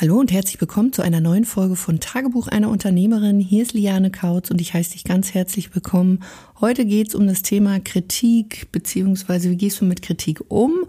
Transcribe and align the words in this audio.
Hallo 0.00 0.18
und 0.18 0.32
herzlich 0.32 0.58
willkommen 0.58 0.94
zu 0.94 1.02
einer 1.02 1.20
neuen 1.20 1.44
Folge 1.44 1.76
von 1.76 2.00
Tagebuch 2.00 2.48
einer 2.48 2.70
Unternehmerin. 2.70 3.38
Hier 3.38 3.60
ist 3.60 3.74
Liane 3.74 4.10
Kautz 4.10 4.50
und 4.50 4.58
ich 4.58 4.72
heiße 4.72 4.92
dich 4.92 5.04
ganz 5.04 5.34
herzlich 5.34 5.74
willkommen. 5.74 6.20
Heute 6.58 6.86
geht 6.86 7.08
es 7.08 7.14
um 7.14 7.26
das 7.26 7.42
Thema 7.42 7.80
Kritik, 7.80 8.72
beziehungsweise 8.72 9.50
wie 9.50 9.58
gehst 9.58 9.78
du 9.78 9.84
mit 9.84 10.00
Kritik 10.00 10.40
um 10.48 10.86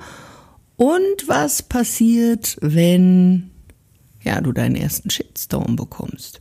und 0.78 1.28
was 1.28 1.62
passiert, 1.62 2.58
wenn 2.62 3.52
ja, 4.24 4.40
du 4.40 4.54
deinen 4.54 4.78
ersten 4.78 5.10
Shitstorm 5.10 5.76
bekommst. 5.76 6.40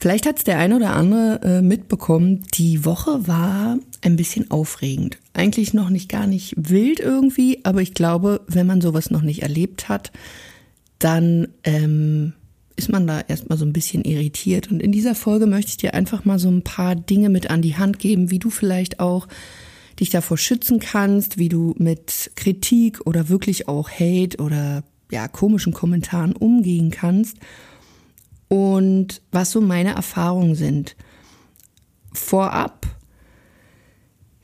Vielleicht 0.00 0.24
hat 0.24 0.38
es 0.38 0.44
der 0.44 0.58
eine 0.58 0.76
oder 0.76 0.94
andere 0.94 1.40
äh, 1.42 1.60
mitbekommen, 1.60 2.44
die 2.54 2.86
Woche 2.86 3.28
war 3.28 3.78
ein 4.00 4.16
bisschen 4.16 4.50
aufregend. 4.50 5.18
Eigentlich 5.34 5.74
noch 5.74 5.90
nicht 5.90 6.08
gar 6.08 6.26
nicht 6.26 6.54
wild 6.56 7.00
irgendwie, 7.00 7.60
aber 7.64 7.82
ich 7.82 7.92
glaube, 7.92 8.40
wenn 8.46 8.66
man 8.66 8.80
sowas 8.80 9.10
noch 9.10 9.20
nicht 9.20 9.42
erlebt 9.42 9.90
hat, 9.90 10.10
dann 11.04 11.48
ähm, 11.64 12.32
ist 12.76 12.90
man 12.90 13.06
da 13.06 13.20
erstmal 13.20 13.58
so 13.58 13.66
ein 13.66 13.74
bisschen 13.74 14.04
irritiert. 14.04 14.70
Und 14.70 14.80
in 14.80 14.90
dieser 14.90 15.14
Folge 15.14 15.46
möchte 15.46 15.68
ich 15.68 15.76
dir 15.76 15.92
einfach 15.92 16.24
mal 16.24 16.38
so 16.38 16.48
ein 16.48 16.64
paar 16.64 16.94
Dinge 16.96 17.28
mit 17.28 17.50
an 17.50 17.60
die 17.60 17.76
Hand 17.76 17.98
geben, 17.98 18.30
wie 18.30 18.38
du 18.38 18.48
vielleicht 18.48 19.00
auch 19.00 19.28
dich 20.00 20.08
davor 20.08 20.38
schützen 20.38 20.80
kannst, 20.80 21.36
wie 21.36 21.50
du 21.50 21.74
mit 21.76 22.32
Kritik 22.36 23.06
oder 23.06 23.28
wirklich 23.28 23.68
auch 23.68 23.90
Hate 23.90 24.38
oder 24.38 24.82
ja, 25.10 25.28
komischen 25.28 25.74
Kommentaren 25.74 26.32
umgehen 26.32 26.90
kannst 26.90 27.36
und 28.48 29.20
was 29.30 29.50
so 29.50 29.60
meine 29.60 29.94
Erfahrungen 29.94 30.54
sind. 30.54 30.96
Vorab 32.12 32.86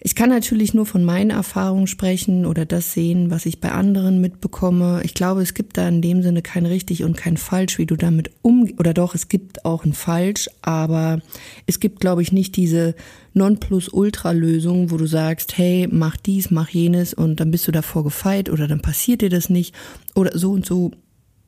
ich 0.02 0.14
kann 0.14 0.30
natürlich 0.30 0.72
nur 0.72 0.86
von 0.86 1.04
meinen 1.04 1.28
Erfahrungen 1.28 1.86
sprechen 1.86 2.46
oder 2.46 2.64
das 2.64 2.94
sehen, 2.94 3.30
was 3.30 3.44
ich 3.44 3.60
bei 3.60 3.70
anderen 3.70 4.18
mitbekomme. 4.18 5.02
Ich 5.04 5.12
glaube, 5.12 5.42
es 5.42 5.52
gibt 5.52 5.76
da 5.76 5.86
in 5.86 6.00
dem 6.00 6.22
Sinne 6.22 6.40
kein 6.40 6.64
richtig 6.64 7.04
und 7.04 7.18
kein 7.18 7.36
falsch, 7.36 7.76
wie 7.76 7.84
du 7.84 7.96
damit 7.96 8.30
um 8.40 8.66
oder 8.78 8.94
doch, 8.94 9.14
es 9.14 9.28
gibt 9.28 9.66
auch 9.66 9.84
ein 9.84 9.92
falsch, 9.92 10.48
aber 10.62 11.20
es 11.66 11.80
gibt, 11.80 12.00
glaube 12.00 12.22
ich, 12.22 12.32
nicht 12.32 12.56
diese 12.56 12.94
Nonplusultra-Lösung, 13.34 14.90
wo 14.90 14.96
du 14.96 15.04
sagst, 15.04 15.58
hey, 15.58 15.86
mach 15.90 16.16
dies, 16.16 16.50
mach 16.50 16.70
jenes 16.70 17.12
und 17.12 17.38
dann 17.38 17.50
bist 17.50 17.68
du 17.68 17.72
davor 17.72 18.02
gefeit 18.02 18.48
oder 18.48 18.66
dann 18.66 18.80
passiert 18.80 19.20
dir 19.20 19.30
das 19.30 19.50
nicht 19.50 19.74
oder 20.14 20.36
so 20.38 20.52
und 20.52 20.64
so 20.64 20.92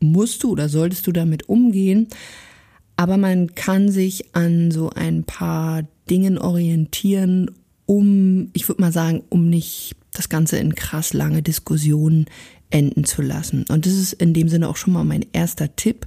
musst 0.01 0.43
du 0.43 0.51
oder 0.51 0.69
solltest 0.69 1.07
du 1.07 1.13
damit 1.13 1.49
umgehen. 1.49 2.09
Aber 2.97 3.17
man 3.17 3.55
kann 3.55 3.89
sich 3.89 4.35
an 4.35 4.71
so 4.71 4.91
ein 4.91 5.25
paar 5.25 5.85
Dingen 6.11 6.37
orientieren 6.37 7.51
um, 7.93 8.49
ich 8.55 8.69
würde 8.69 8.81
mal 8.81 8.91
sagen, 8.91 9.23
um 9.29 9.51
nicht 9.51 9.97
das 10.15 10.31
Ganze 10.31 10.57
in 10.57 10.75
krass 10.75 11.13
lange 11.13 11.43
Diskussionen 11.43 12.25
enden 12.71 13.05
zu 13.05 13.21
lassen. 13.21 13.67
Und 13.69 13.85
das 13.85 13.93
ist 13.93 14.15
in 14.15 14.33
dem 14.33 14.49
Sinne 14.49 14.71
auch 14.71 14.77
schon 14.77 14.95
mal 14.95 15.05
mein 15.05 15.27
erster 15.35 15.77
Tipp. 15.77 16.07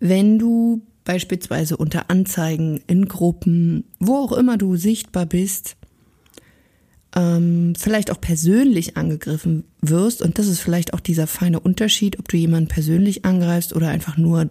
Wenn 0.00 0.38
du 0.38 0.80
beispielsweise 1.04 1.76
unter 1.76 2.08
Anzeigen 2.08 2.80
in 2.86 3.06
Gruppen, 3.06 3.84
wo 4.00 4.16
auch 4.16 4.32
immer 4.32 4.56
du 4.56 4.76
sichtbar 4.76 5.26
bist, 5.26 5.76
ähm, 7.14 7.74
vielleicht 7.76 8.10
auch 8.10 8.20
persönlich 8.20 8.96
angegriffen 8.96 9.64
wirst, 9.82 10.22
und 10.22 10.38
das 10.38 10.46
ist 10.46 10.60
vielleicht 10.60 10.94
auch 10.94 11.00
dieser 11.00 11.26
feine 11.26 11.60
Unterschied, 11.60 12.18
ob 12.18 12.28
du 12.28 12.38
jemanden 12.38 12.68
persönlich 12.68 13.26
angreifst 13.26 13.76
oder 13.76 13.88
einfach 13.88 14.16
nur 14.16 14.48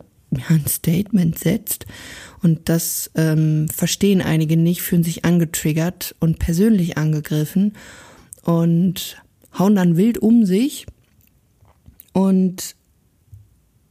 ein 0.50 0.68
Statement 0.68 1.40
setzt. 1.40 1.88
Und 2.44 2.68
das 2.68 3.10
ähm, 3.16 3.70
verstehen 3.70 4.22
einige 4.22 4.58
nicht, 4.58 4.82
fühlen 4.82 5.04
sich 5.04 5.24
angetriggert 5.24 6.14
und 6.20 6.40
persönlich 6.40 6.98
angegriffen 6.98 7.74
und 8.44 9.24
hauen 9.58 9.76
dann 9.76 9.96
wild 9.96 10.18
um 10.18 10.46
sich. 10.46 10.86
Und 12.12 12.76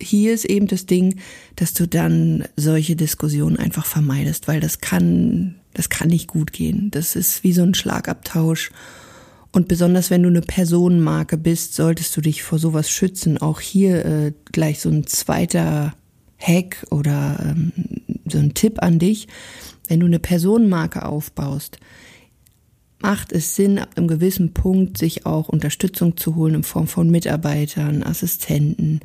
hier 0.00 0.34
ist 0.34 0.44
eben 0.44 0.66
das 0.66 0.84
Ding, 0.84 1.20
dass 1.56 1.72
du 1.72 1.88
dann 1.88 2.44
solche 2.56 2.94
Diskussionen 2.94 3.56
einfach 3.56 3.86
vermeidest, 3.86 4.48
weil 4.48 4.60
das 4.60 4.80
kann, 4.80 5.56
das 5.72 5.88
kann 5.88 6.08
nicht 6.08 6.28
gut 6.28 6.52
gehen. 6.52 6.90
Das 6.90 7.16
ist 7.16 7.44
wie 7.44 7.52
so 7.54 7.62
ein 7.62 7.74
Schlagabtausch. 7.74 8.70
Und 9.50 9.68
besonders 9.68 10.10
wenn 10.10 10.22
du 10.22 10.28
eine 10.28 10.40
Personenmarke 10.42 11.38
bist, 11.38 11.74
solltest 11.74 12.14
du 12.16 12.20
dich 12.20 12.42
vor 12.42 12.58
sowas 12.58 12.90
schützen. 12.90 13.38
Auch 13.38 13.60
hier 13.60 14.04
äh, 14.04 14.32
gleich 14.50 14.80
so 14.80 14.90
ein 14.90 15.06
zweiter 15.06 15.94
Hack 16.38 16.86
oder 16.90 17.38
ähm, 17.42 17.72
so 18.26 18.38
ein 18.38 18.54
Tipp 18.54 18.82
an 18.82 18.98
dich, 18.98 19.28
wenn 19.88 20.00
du 20.00 20.06
eine 20.06 20.18
Personenmarke 20.18 21.04
aufbaust, 21.04 21.78
macht 23.00 23.32
es 23.32 23.56
Sinn, 23.56 23.78
ab 23.78 23.90
einem 23.96 24.08
gewissen 24.08 24.54
Punkt 24.54 24.96
sich 24.96 25.26
auch 25.26 25.48
Unterstützung 25.48 26.16
zu 26.16 26.36
holen 26.36 26.54
in 26.54 26.62
Form 26.62 26.86
von 26.86 27.10
Mitarbeitern, 27.10 28.02
Assistenten. 28.02 29.00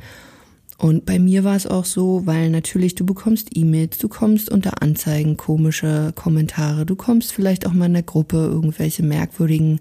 Und 0.78 1.06
bei 1.06 1.18
mir 1.18 1.44
war 1.44 1.56
es 1.56 1.66
auch 1.66 1.86
so, 1.86 2.22
weil 2.26 2.52
natürlich 2.52 2.94
du 2.94 3.06
bekommst 3.06 3.50
E-Mails, 3.56 3.98
du 3.98 4.08
kommst 4.08 4.52
unter 4.52 4.84
Anzeigen 4.84 5.36
komische 5.36 6.12
Kommentare, 6.14 6.86
du 6.86 6.96
kommst 6.96 7.34
vielleicht 7.34 7.66
auch 7.66 7.74
mal 7.74 7.88
in 7.88 7.94
der 7.94 8.04
Gruppe 8.04 8.38
irgendwelche 8.38 9.02
merkwürdigen 9.02 9.80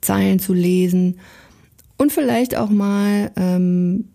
Zeilen 0.00 0.38
zu 0.38 0.54
lesen 0.54 1.18
und 1.96 2.12
vielleicht 2.12 2.56
auch 2.56 2.70
mal 2.70 3.32
ähm, 3.36 4.06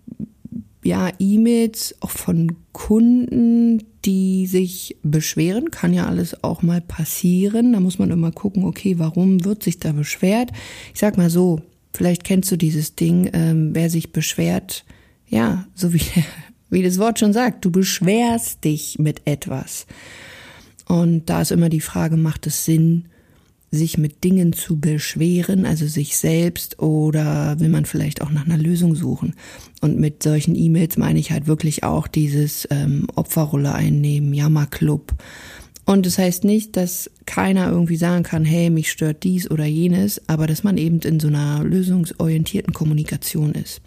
ja, 0.85 1.09
E-Mails 1.17 1.95
auch 1.99 2.11
von 2.11 2.57
Kunden, 2.71 3.83
die 4.05 4.45
sich 4.45 4.95
beschweren, 5.01 5.71
kann 5.71 5.95
ja 5.95 6.05
alles 6.05 6.43
auch 6.43 6.61
mal 6.61 6.79
passieren. 6.79 7.73
Da 7.73 7.79
muss 7.79 7.97
man 7.97 8.11
immer 8.11 8.31
gucken, 8.31 8.63
okay, 8.65 8.99
warum 8.99 9.43
wird 9.43 9.63
sich 9.63 9.79
da 9.79 9.93
beschwert? 9.93 10.51
Ich 10.93 10.99
sag 10.99 11.17
mal 11.17 11.31
so, 11.31 11.59
vielleicht 11.91 12.23
kennst 12.23 12.51
du 12.51 12.55
dieses 12.55 12.93
Ding, 12.93 13.31
ähm, 13.33 13.71
wer 13.73 13.89
sich 13.89 14.11
beschwert, 14.11 14.85
ja, 15.27 15.65
so 15.73 15.91
wie, 15.91 16.03
wie 16.69 16.83
das 16.83 16.99
Wort 16.99 17.17
schon 17.17 17.33
sagt, 17.33 17.65
du 17.65 17.71
beschwerst 17.71 18.63
dich 18.63 18.99
mit 18.99 19.23
etwas. 19.25 19.87
Und 20.87 21.31
da 21.31 21.41
ist 21.41 21.51
immer 21.51 21.69
die 21.69 21.81
Frage, 21.81 22.15
macht 22.15 22.45
es 22.45 22.63
Sinn, 22.63 23.05
sich 23.75 23.97
mit 23.97 24.23
Dingen 24.23 24.53
zu 24.53 24.79
beschweren, 24.79 25.65
also 25.65 25.85
sich 25.85 26.17
selbst, 26.17 26.79
oder 26.79 27.59
will 27.59 27.69
man 27.69 27.85
vielleicht 27.85 28.21
auch 28.21 28.31
nach 28.31 28.45
einer 28.45 28.57
Lösung 28.57 28.95
suchen? 28.95 29.35
Und 29.81 29.99
mit 29.99 30.23
solchen 30.23 30.55
E-Mails 30.55 30.97
meine 30.97 31.19
ich 31.19 31.31
halt 31.31 31.47
wirklich 31.47 31.83
auch 31.83 32.07
dieses 32.07 32.67
ähm, 32.71 33.07
Opferrolle 33.15 33.73
einnehmen, 33.73 34.33
Jammerclub. 34.33 35.13
Und 35.85 36.07
das 36.07 36.17
heißt 36.17 36.43
nicht, 36.43 36.75
dass 36.77 37.11
keiner 37.27 37.69
irgendwie 37.69 37.97
sagen 37.97 38.23
kann, 38.23 38.43
hey, 38.43 38.71
mich 38.71 38.91
stört 38.91 39.23
dies 39.23 39.49
oder 39.51 39.65
jenes, 39.65 40.21
aber 40.27 40.47
dass 40.47 40.63
man 40.63 40.77
eben 40.77 40.99
in 41.01 41.19
so 41.19 41.27
einer 41.27 41.63
lösungsorientierten 41.63 42.73
Kommunikation 42.73 43.51
ist. 43.53 43.81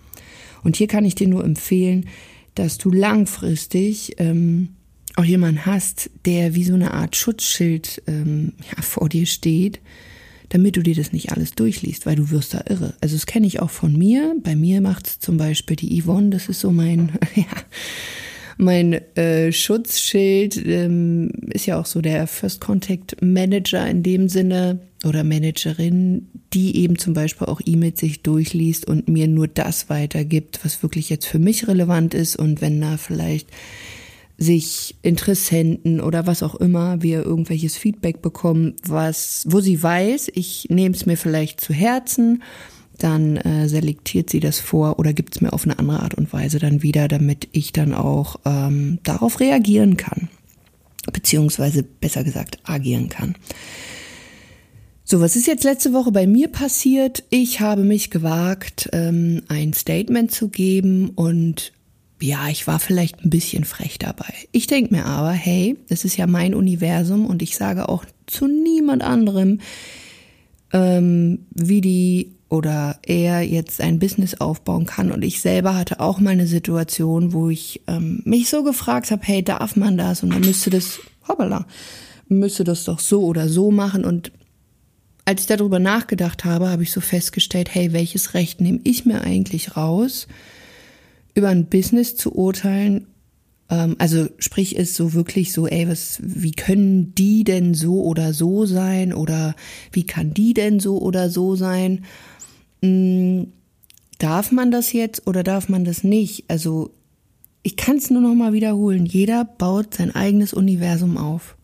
Und 0.62 0.77
hier 0.77 0.87
kann 0.87 1.04
ich 1.04 1.16
dir 1.16 1.28
nur 1.28 1.44
empfehlen, 1.44 2.06
dass 2.54 2.78
du 2.78 2.91
langfristig 2.91 4.15
ähm, 4.19 4.71
auch 5.16 5.24
jemanden 5.24 5.66
hast, 5.66 6.10
der 6.26 6.54
wie 6.54 6.64
so 6.64 6.74
eine 6.74 6.92
Art 6.92 7.16
Schutzschild 7.16 8.02
ähm, 8.06 8.52
ja, 8.70 8.82
vor 8.82 9.08
dir 9.08 9.26
steht, 9.26 9.80
damit 10.50 10.76
du 10.76 10.82
dir 10.82 10.94
das 10.94 11.12
nicht 11.12 11.32
alles 11.32 11.52
durchliest, 11.52 12.06
weil 12.06 12.16
du 12.16 12.30
wirst 12.30 12.54
da 12.54 12.64
irre. 12.69 12.94
Also 13.00 13.16
das 13.16 13.26
kenne 13.26 13.47
ich 13.47 13.60
auch 13.60 13.70
von 13.70 13.97
mir. 13.97 14.34
Bei 14.42 14.56
mir 14.56 14.80
macht 14.80 15.06
zum 15.06 15.36
Beispiel 15.36 15.76
die 15.76 16.00
Yvonne, 16.00 16.30
das 16.30 16.48
ist 16.48 16.60
so 16.60 16.70
mein, 16.70 17.12
ja, 17.34 17.44
mein 18.56 18.94
äh, 19.16 19.52
Schutzschild, 19.52 20.56
ähm, 20.66 21.30
ist 21.50 21.66
ja 21.66 21.78
auch 21.78 21.86
so 21.86 22.00
der 22.00 22.26
First 22.26 22.60
Contact 22.60 23.16
Manager 23.20 23.88
in 23.88 24.02
dem 24.02 24.28
Sinne 24.28 24.80
oder 25.04 25.22
Managerin, 25.22 26.28
die 26.52 26.76
eben 26.78 26.98
zum 26.98 27.14
Beispiel 27.14 27.47
auch 27.47 27.60
E-Mails 27.64 28.00
sich 28.00 28.22
durchliest 28.22 28.86
und 28.86 29.08
mir 29.08 29.28
nur 29.28 29.48
das 29.48 29.91
weitergibt, 29.91 30.60
was 30.64 30.82
wirklich 30.82 31.08
jetzt 31.08 31.26
für 31.26 31.38
mich 31.38 31.68
relevant 31.68 32.14
ist 32.14 32.36
und 32.36 32.60
wenn 32.60 32.80
da 32.80 32.97
vielleicht 32.97 33.48
sich 34.38 34.97
Interessenten 35.03 36.00
oder 36.00 36.28
was 36.28 36.44
auch 36.44 36.54
immer 36.54 37.03
wir 37.03 37.25
irgendwelches 37.25 37.76
Feedback 37.76 38.22
bekommen, 38.22 38.76
was, 38.87 39.44
wo 39.49 39.60
sie 39.60 39.82
weiß, 39.82 40.31
ich 40.34 40.69
nehme 40.71 40.94
es 40.94 41.06
mir 41.06 41.16
vielleicht 41.16 41.60
zu 41.60 41.75
Herzen, 41.75 42.44
dann 42.98 43.37
äh, 43.37 43.69
selektiert 43.69 44.31
sie 44.31 44.41
das 44.41 44.60
vor 44.60 45.00
oder 45.00 45.12
gibt 45.12 45.34
es 45.34 45.41
mir 45.41 45.53
auf 45.53 45.65
eine 45.65 45.78
andere 45.78 46.03
Art 46.03 46.15
und 46.15 46.32
Weise 46.32 46.60
dann 46.60 46.82
wieder, 46.82 47.09
damit 47.09 47.48
ich 47.53 47.72
dann 47.72 47.94
auch 47.94 48.37
ähm, 48.44 49.01
darauf 49.03 49.41
reagieren 49.41 49.97
kann. 49.97 50.28
Beziehungsweise 51.12 51.83
besser 51.83 52.22
gesagt 52.22 52.59
agieren 52.65 53.09
kann. 53.09 53.34
So, 55.04 55.21
was 55.21 55.36
ist 55.36 55.47
jetzt 55.47 55.65
letzte 55.65 55.92
Woche 55.95 56.12
bei 56.12 56.27
mir 56.27 56.48
passiert? 56.48 57.24
Ich 57.30 57.60
habe 57.60 57.83
mich 57.83 58.10
gewagt, 58.10 58.91
ähm, 58.92 59.42
ein 59.48 59.72
Statement 59.72 60.30
zu 60.30 60.48
geben 60.48 61.10
und 61.10 61.72
ja, 62.20 62.48
ich 62.48 62.66
war 62.66 62.78
vielleicht 62.80 63.24
ein 63.24 63.30
bisschen 63.30 63.65
frech 63.65 63.98
dabei. 63.98 64.32
Ich 64.53 64.66
denke 64.66 64.94
mir 64.94 65.06
aber, 65.06 65.30
hey, 65.30 65.76
das 65.88 66.04
ist 66.04 66.16
ja 66.16 66.26
mein 66.26 66.54
Universum 66.54 67.26
und 67.26 67.42
ich 67.42 67.56
sage 67.56 67.88
auch 67.88 68.04
zu 68.26 68.47
niemand 68.47 69.03
anderem, 69.03 69.60
ähm, 70.72 71.47
wie 71.54 71.80
die 71.80 72.32
oder 72.48 72.98
er 73.04 73.42
jetzt 73.42 73.80
ein 73.80 73.98
Business 73.98 74.41
aufbauen 74.41 74.86
kann. 74.86 75.12
Und 75.12 75.22
ich 75.22 75.41
selber 75.41 75.76
hatte 75.76 76.00
auch 76.00 76.18
mal 76.18 76.30
eine 76.30 76.47
Situation, 76.47 77.32
wo 77.32 77.50
ich 77.50 77.82
ähm, 77.86 78.22
mich 78.24 78.48
so 78.48 78.62
gefragt 78.62 79.10
habe, 79.10 79.22
hey, 79.24 79.42
darf 79.42 79.76
man 79.76 79.98
das? 79.98 80.22
Und 80.22 80.32
dann 80.32 80.41
müsste 80.41 80.71
das, 80.71 81.00
hoppala, 81.26 81.66
müsste 82.28 82.64
das 82.64 82.84
doch 82.84 83.00
so 83.00 83.22
oder 83.24 83.48
so 83.48 83.71
machen. 83.71 84.04
Und 84.04 84.32
als 85.26 85.42
ich 85.42 85.47
darüber 85.47 85.78
nachgedacht 85.78 86.47
habe, 86.47 86.71
habe 86.71 86.82
ich 86.82 86.91
so 86.91 87.03
festgestellt, 87.03 87.74
hey, 87.74 87.92
welches 87.92 88.32
Recht 88.32 88.62
nehme 88.62 88.80
ich 88.84 89.04
mir 89.04 89.21
eigentlich 89.21 89.76
raus? 89.76 90.26
Über 91.38 91.48
ein 91.48 91.66
Business 91.66 92.16
zu 92.16 92.34
urteilen, 92.34 93.06
ähm, 93.70 93.96
also 93.98 94.28
sprich 94.38 94.76
ist 94.76 94.94
so 94.94 95.14
wirklich 95.14 95.52
so, 95.52 95.66
ey, 95.66 95.88
was, 95.88 96.18
wie 96.22 96.52
können 96.52 97.14
die 97.14 97.44
denn 97.44 97.74
so 97.74 98.02
oder 98.02 98.32
so 98.32 98.66
sein 98.66 99.12
oder 99.12 99.54
wie 99.92 100.04
kann 100.04 100.34
die 100.34 100.54
denn 100.54 100.80
so 100.80 100.98
oder 101.00 101.30
so 101.30 101.56
sein? 101.56 102.04
Hm, 102.82 103.52
darf 104.18 104.52
man 104.52 104.70
das 104.70 104.92
jetzt 104.92 105.26
oder 105.26 105.42
darf 105.42 105.68
man 105.68 105.84
das 105.84 106.04
nicht? 106.04 106.44
Also 106.48 106.90
ich 107.62 107.76
kann 107.76 107.96
es 107.96 108.10
nur 108.10 108.22
noch 108.22 108.34
mal 108.34 108.52
wiederholen. 108.52 109.04
Jeder 109.06 109.44
baut 109.44 109.94
sein 109.94 110.14
eigenes 110.14 110.54
Universum 110.54 111.16
auf, 111.16 111.56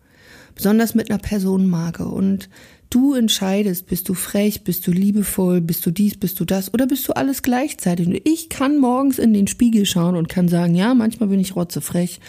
besonders 0.55 0.95
mit 0.95 1.11
einer 1.11 1.19
Personenmarke 1.19 2.07
und 2.07 2.49
Du 2.95 3.15
entscheidest, 3.15 3.89
bist 3.89 4.09
du 4.09 4.15
frech, 4.15 4.63
bist 4.63 4.87
du 4.87 4.93
liebevoll, 4.93 5.61
bist 5.61 5.85
du 5.85 5.91
dies, 5.91 6.17
bist 6.17 6.39
du 6.39 6.45
das 6.45 6.73
oder 6.73 6.87
bist 6.87 7.09
du 7.09 7.13
alles 7.17 7.43
gleichzeitig. 7.43 8.07
Und 8.07 8.21
ich 8.23 8.49
kann 8.49 8.79
morgens 8.79 9.19
in 9.19 9.35
den 9.35 9.49
Spiegel 9.49 9.85
schauen 9.85 10.15
und 10.15 10.29
kann 10.29 10.47
sagen, 10.47 10.77
ja, 10.77 10.95
manchmal 10.95 11.29
bin 11.29 11.41
ich 11.41 11.57
rotzefrech. 11.57 12.21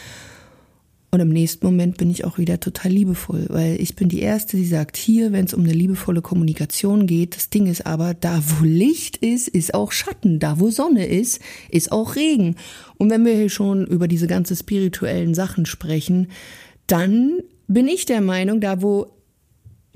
Und 1.12 1.20
im 1.20 1.30
nächsten 1.30 1.64
Moment 1.68 1.98
bin 1.98 2.10
ich 2.10 2.26
auch 2.26 2.40
wieder 2.40 2.60
total 2.60 2.92
liebevoll, 2.92 3.46
weil 3.50 3.80
ich 3.80 3.96
bin 3.96 4.10
die 4.10 4.22
Erste, 4.22 4.58
die 4.58 4.66
sagt, 4.66 4.98
hier, 4.98 5.32
wenn 5.32 5.46
es 5.46 5.54
um 5.54 5.64
eine 5.64 5.72
liebevolle 5.72 6.24
Kommunikation 6.24 7.06
geht, 7.06 7.36
das 7.36 7.52
Ding 7.52 7.68
ist 7.68 7.86
aber, 7.86 8.16
da 8.16 8.42
wo 8.44 8.66
Licht 8.66 9.18
ist, 9.18 9.48
ist 9.48 9.76
auch 9.76 9.92
Schatten, 9.92 10.40
da 10.40 10.60
wo 10.60 10.72
Sonne 10.72 11.06
ist, 11.06 11.42
ist 11.70 11.92
auch 11.92 12.16
Regen. 12.16 12.56
Und 12.98 13.12
wenn 13.12 13.24
wir 13.24 13.36
hier 13.36 13.52
schon 13.52 13.86
über 13.86 14.08
diese 14.08 14.26
ganzen 14.26 14.56
spirituellen 14.56 15.36
Sachen 15.36 15.68
sprechen, 15.68 16.30
dann 16.88 17.34
bin 17.68 17.88
ich 17.88 18.06
der 18.06 18.22
Meinung, 18.22 18.62
da 18.62 18.82
wo 18.82 19.15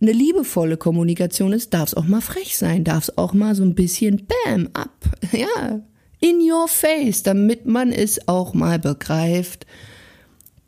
eine 0.01 0.11
liebevolle 0.11 0.77
Kommunikation 0.77 1.53
ist, 1.53 1.73
darf 1.73 1.89
es 1.89 1.93
auch 1.93 2.05
mal 2.05 2.21
frech 2.21 2.57
sein, 2.57 2.83
darf 2.83 3.03
es 3.03 3.17
auch 3.17 3.33
mal 3.33 3.55
so 3.55 3.63
ein 3.63 3.75
bisschen 3.75 4.25
Bam 4.45 4.69
ab, 4.73 4.93
ja, 5.31 5.81
in 6.19 6.39
your 6.41 6.67
face, 6.67 7.23
damit 7.23 7.65
man 7.65 7.91
es 7.91 8.27
auch 8.27 8.53
mal 8.53 8.79
begreift. 8.79 9.65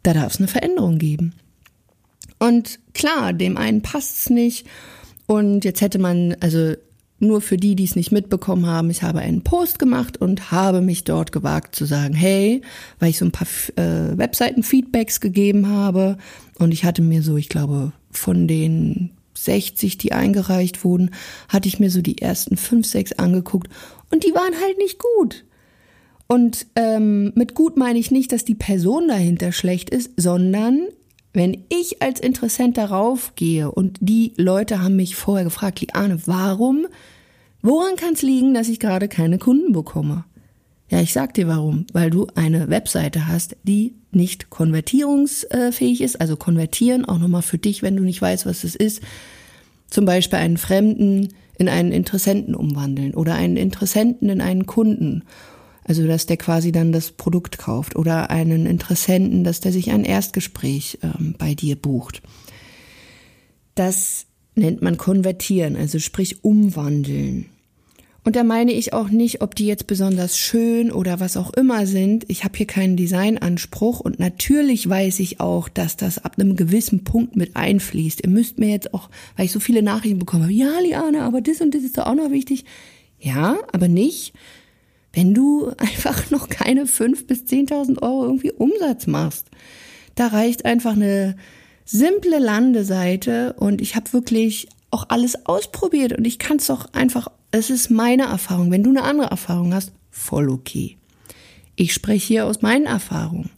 Da 0.03 0.13
darf 0.13 0.33
es 0.33 0.39
eine 0.39 0.47
Veränderung 0.47 0.97
geben. 0.97 1.33
Und 2.39 2.79
klar, 2.93 3.33
dem 3.33 3.57
einen 3.57 3.81
passt's 3.81 4.29
nicht. 4.29 4.65
Und 5.27 5.63
jetzt 5.63 5.81
hätte 5.81 5.99
man, 5.99 6.35
also 6.39 6.73
nur 7.19 7.39
für 7.41 7.57
die, 7.57 7.75
die 7.75 7.83
es 7.83 7.95
nicht 7.95 8.11
mitbekommen 8.11 8.65
haben, 8.65 8.89
ich 8.89 9.03
habe 9.03 9.19
einen 9.19 9.43
Post 9.43 9.77
gemacht 9.77 10.17
und 10.17 10.51
habe 10.51 10.81
mich 10.81 11.03
dort 11.03 11.31
gewagt 11.31 11.75
zu 11.75 11.85
sagen, 11.85 12.15
hey, 12.15 12.61
weil 12.99 13.11
ich 13.11 13.19
so 13.19 13.25
ein 13.25 13.31
paar 13.31 13.47
äh, 13.75 14.17
Webseiten-Feedbacks 14.17 15.19
gegeben 15.19 15.67
habe 15.67 16.17
und 16.57 16.73
ich 16.73 16.83
hatte 16.83 17.03
mir 17.03 17.21
so, 17.21 17.37
ich 17.37 17.47
glaube, 17.47 17.91
von 18.09 18.47
den 18.47 19.11
60, 19.33 19.97
die 19.97 20.11
eingereicht 20.11 20.83
wurden, 20.83 21.11
hatte 21.49 21.67
ich 21.67 21.79
mir 21.79 21.89
so 21.89 22.01
die 22.01 22.21
ersten 22.21 22.57
fünf, 22.57 22.85
sechs 22.87 23.13
angeguckt 23.13 23.71
und 24.11 24.23
die 24.23 24.33
waren 24.33 24.53
halt 24.61 24.77
nicht 24.77 24.99
gut. 24.99 25.45
Und 26.27 26.65
ähm, 26.75 27.33
mit 27.35 27.55
gut 27.55 27.75
meine 27.75 27.99
ich 27.99 28.09
nicht, 28.09 28.31
dass 28.31 28.45
die 28.45 28.55
Person 28.55 29.07
dahinter 29.07 29.51
schlecht 29.51 29.89
ist, 29.89 30.11
sondern 30.15 30.87
wenn 31.33 31.65
ich 31.69 32.01
als 32.01 32.19
Interessent 32.19 32.77
darauf 32.77 33.35
gehe 33.35 33.71
und 33.71 33.97
die 34.01 34.33
Leute 34.37 34.81
haben 34.81 34.95
mich 34.95 35.15
vorher 35.15 35.45
gefragt, 35.45 35.81
Liane, 35.81 36.21
warum, 36.25 36.87
woran 37.61 37.95
kann 37.95 38.13
es 38.13 38.21
liegen, 38.21 38.53
dass 38.53 38.69
ich 38.69 38.79
gerade 38.79 39.07
keine 39.07 39.39
Kunden 39.39 39.73
bekomme? 39.73 40.25
Ja, 40.89 40.99
ich 40.99 41.13
sag 41.13 41.33
dir 41.33 41.47
warum. 41.47 41.85
Weil 41.93 42.09
du 42.09 42.27
eine 42.35 42.69
Webseite 42.69 43.27
hast, 43.27 43.55
die 43.63 43.95
nicht 44.11 44.49
konvertierungsfähig 44.49 46.01
ist. 46.01 46.19
Also 46.19 46.35
konvertieren 46.35 47.05
auch 47.05 47.19
nochmal 47.19 47.41
für 47.41 47.57
dich, 47.57 47.81
wenn 47.83 47.95
du 47.95 48.03
nicht 48.03 48.21
weißt, 48.21 48.45
was 48.45 48.63
es 48.63 48.75
ist. 48.75 49.01
Zum 49.89 50.05
Beispiel 50.05 50.39
einen 50.39 50.57
Fremden 50.57 51.29
in 51.57 51.69
einen 51.69 51.91
Interessenten 51.91 52.55
umwandeln 52.55 53.13
oder 53.13 53.35
einen 53.35 53.57
Interessenten 53.57 54.29
in 54.29 54.41
einen 54.41 54.65
Kunden. 54.65 55.23
Also, 55.83 56.05
dass 56.05 56.25
der 56.25 56.37
quasi 56.37 56.71
dann 56.71 56.91
das 56.91 57.11
Produkt 57.11 57.57
kauft 57.57 57.95
oder 57.95 58.29
einen 58.29 58.65
Interessenten, 58.65 59.43
dass 59.43 59.61
der 59.61 59.71
sich 59.71 59.91
ein 59.91 60.05
Erstgespräch 60.05 60.99
ähm, 61.01 61.35
bei 61.37 61.55
dir 61.55 61.75
bucht. 61.75 62.21
Das 63.75 64.27
nennt 64.55 64.81
man 64.81 64.97
konvertieren, 64.97 65.75
also 65.75 65.99
sprich 65.99 66.43
umwandeln. 66.43 67.47
Und 68.23 68.35
da 68.35 68.43
meine 68.43 68.71
ich 68.71 68.93
auch 68.93 69.09
nicht, 69.09 69.41
ob 69.41 69.55
die 69.55 69.65
jetzt 69.65 69.87
besonders 69.87 70.37
schön 70.37 70.91
oder 70.91 71.19
was 71.19 71.37
auch 71.37 71.51
immer 71.53 71.87
sind. 71.87 72.25
Ich 72.27 72.43
habe 72.43 72.55
hier 72.55 72.67
keinen 72.67 72.95
Designanspruch 72.95 73.99
und 73.99 74.19
natürlich 74.19 74.87
weiß 74.87 75.19
ich 75.21 75.39
auch, 75.39 75.69
dass 75.69 75.97
das 75.97 76.23
ab 76.23 76.35
einem 76.37 76.55
gewissen 76.55 77.03
Punkt 77.03 77.35
mit 77.35 77.55
einfließt. 77.55 78.23
Ihr 78.23 78.29
müsst 78.29 78.59
mir 78.59 78.69
jetzt 78.69 78.93
auch, 78.93 79.09
weil 79.35 79.45
ich 79.45 79.51
so 79.51 79.59
viele 79.59 79.81
Nachrichten 79.81 80.19
bekommen 80.19 80.43
habe, 80.43 80.53
ja, 80.53 80.79
Liane, 80.79 81.23
aber 81.23 81.41
das 81.41 81.61
und 81.61 81.73
das 81.73 81.81
ist 81.81 81.97
doch 81.97 82.05
auch 82.05 82.15
noch 82.15 82.29
wichtig. 82.29 82.65
Ja, 83.19 83.57
aber 83.71 83.87
nicht, 83.87 84.33
wenn 85.13 85.33
du 85.33 85.69
einfach 85.77 86.29
noch 86.29 86.47
keine 86.47 86.85
fünf 86.85 87.25
bis 87.25 87.45
zehntausend 87.45 88.03
Euro 88.03 88.25
irgendwie 88.25 88.51
Umsatz 88.51 89.07
machst. 89.07 89.47
Da 90.13 90.27
reicht 90.27 90.65
einfach 90.65 90.93
eine 90.93 91.37
simple 91.85 92.37
Landeseite 92.37 93.53
und 93.53 93.81
ich 93.81 93.95
habe 93.95 94.13
wirklich 94.13 94.67
auch 94.91 95.05
alles 95.09 95.47
ausprobiert 95.47 96.13
und 96.13 96.25
ich 96.25 96.37
kann 96.37 96.57
es 96.57 96.67
doch 96.67 96.93
einfach 96.93 97.27
es 97.51 97.69
ist 97.69 97.89
meine 97.89 98.23
Erfahrung. 98.23 98.71
Wenn 98.71 98.83
du 98.83 98.89
eine 98.89 99.03
andere 99.03 99.29
Erfahrung 99.29 99.73
hast, 99.73 99.91
voll 100.09 100.49
okay. 100.49 100.97
Ich 101.75 101.93
spreche 101.93 102.27
hier 102.27 102.45
aus 102.45 102.61
meinen 102.61 102.85
Erfahrungen. 102.85 103.49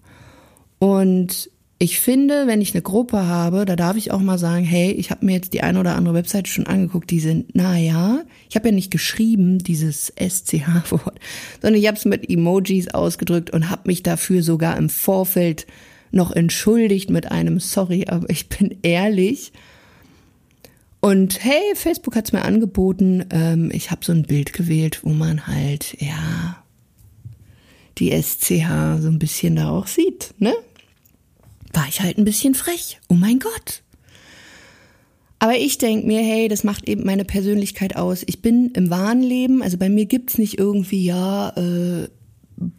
Und 0.79 1.49
ich 1.79 1.99
finde, 1.99 2.47
wenn 2.47 2.61
ich 2.61 2.73
eine 2.73 2.81
Gruppe 2.81 3.27
habe, 3.27 3.65
da 3.65 3.75
darf 3.75 3.97
ich 3.97 4.11
auch 4.11 4.19
mal 4.19 4.37
sagen, 4.37 4.63
hey, 4.63 4.91
ich 4.91 5.11
habe 5.11 5.25
mir 5.25 5.33
jetzt 5.33 5.53
die 5.53 5.63
eine 5.63 5.79
oder 5.79 5.95
andere 5.95 6.15
Webseite 6.15 6.49
schon 6.49 6.67
angeguckt, 6.67 7.09
die 7.09 7.19
sind, 7.19 7.55
naja, 7.55 8.23
ich 8.49 8.55
habe 8.55 8.69
ja 8.69 8.73
nicht 8.73 8.91
geschrieben, 8.91 9.59
dieses 9.59 10.13
SCH-Wort, 10.15 11.19
sondern 11.61 11.81
ich 11.81 11.87
habe 11.87 11.97
es 11.97 12.05
mit 12.05 12.29
Emojis 12.29 12.87
ausgedrückt 12.93 13.49
und 13.49 13.69
habe 13.69 13.81
mich 13.85 14.01
dafür 14.01 14.43
sogar 14.43 14.77
im 14.77 14.89
Vorfeld 14.89 15.67
noch 16.11 16.31
entschuldigt 16.31 17.09
mit 17.09 17.31
einem 17.31 17.59
Sorry, 17.59 18.05
aber 18.07 18.29
ich 18.29 18.47
bin 18.47 18.77
ehrlich, 18.83 19.51
und 21.03 21.43
hey, 21.43 21.75
Facebook 21.75 22.15
hat's 22.15 22.31
mir 22.31 22.43
angeboten, 22.43 23.25
ähm, 23.29 23.69
ich 23.73 23.91
habe 23.91 24.05
so 24.05 24.13
ein 24.13 24.23
Bild 24.23 24.53
gewählt, 24.53 25.01
wo 25.03 25.09
man 25.09 25.47
halt, 25.47 25.97
ja, 25.99 26.63
die 27.97 28.09
SCH 28.11 29.01
so 29.01 29.09
ein 29.09 29.19
bisschen 29.19 29.57
da 29.57 29.69
auch 29.69 29.87
sieht, 29.87 30.33
ne? 30.37 30.53
War 31.73 31.85
ich 31.89 31.99
halt 31.99 32.17
ein 32.17 32.23
bisschen 32.23 32.55
frech. 32.55 33.01
Oh 33.09 33.15
mein 33.15 33.39
Gott. 33.39 33.83
Aber 35.39 35.57
ich 35.57 35.77
denk 35.77 36.05
mir, 36.05 36.21
hey, 36.21 36.47
das 36.47 36.63
macht 36.63 36.87
eben 36.87 37.03
meine 37.03 37.25
Persönlichkeit 37.25 37.97
aus. 37.97 38.23
Ich 38.25 38.41
bin 38.41 38.71
im 38.73 38.89
wahren 38.89 39.21
Leben, 39.21 39.61
also 39.61 39.77
bei 39.77 39.89
mir 39.89 40.05
gibt's 40.05 40.37
nicht 40.37 40.57
irgendwie, 40.57 41.03
ja, 41.03 41.49
äh, 41.57 42.07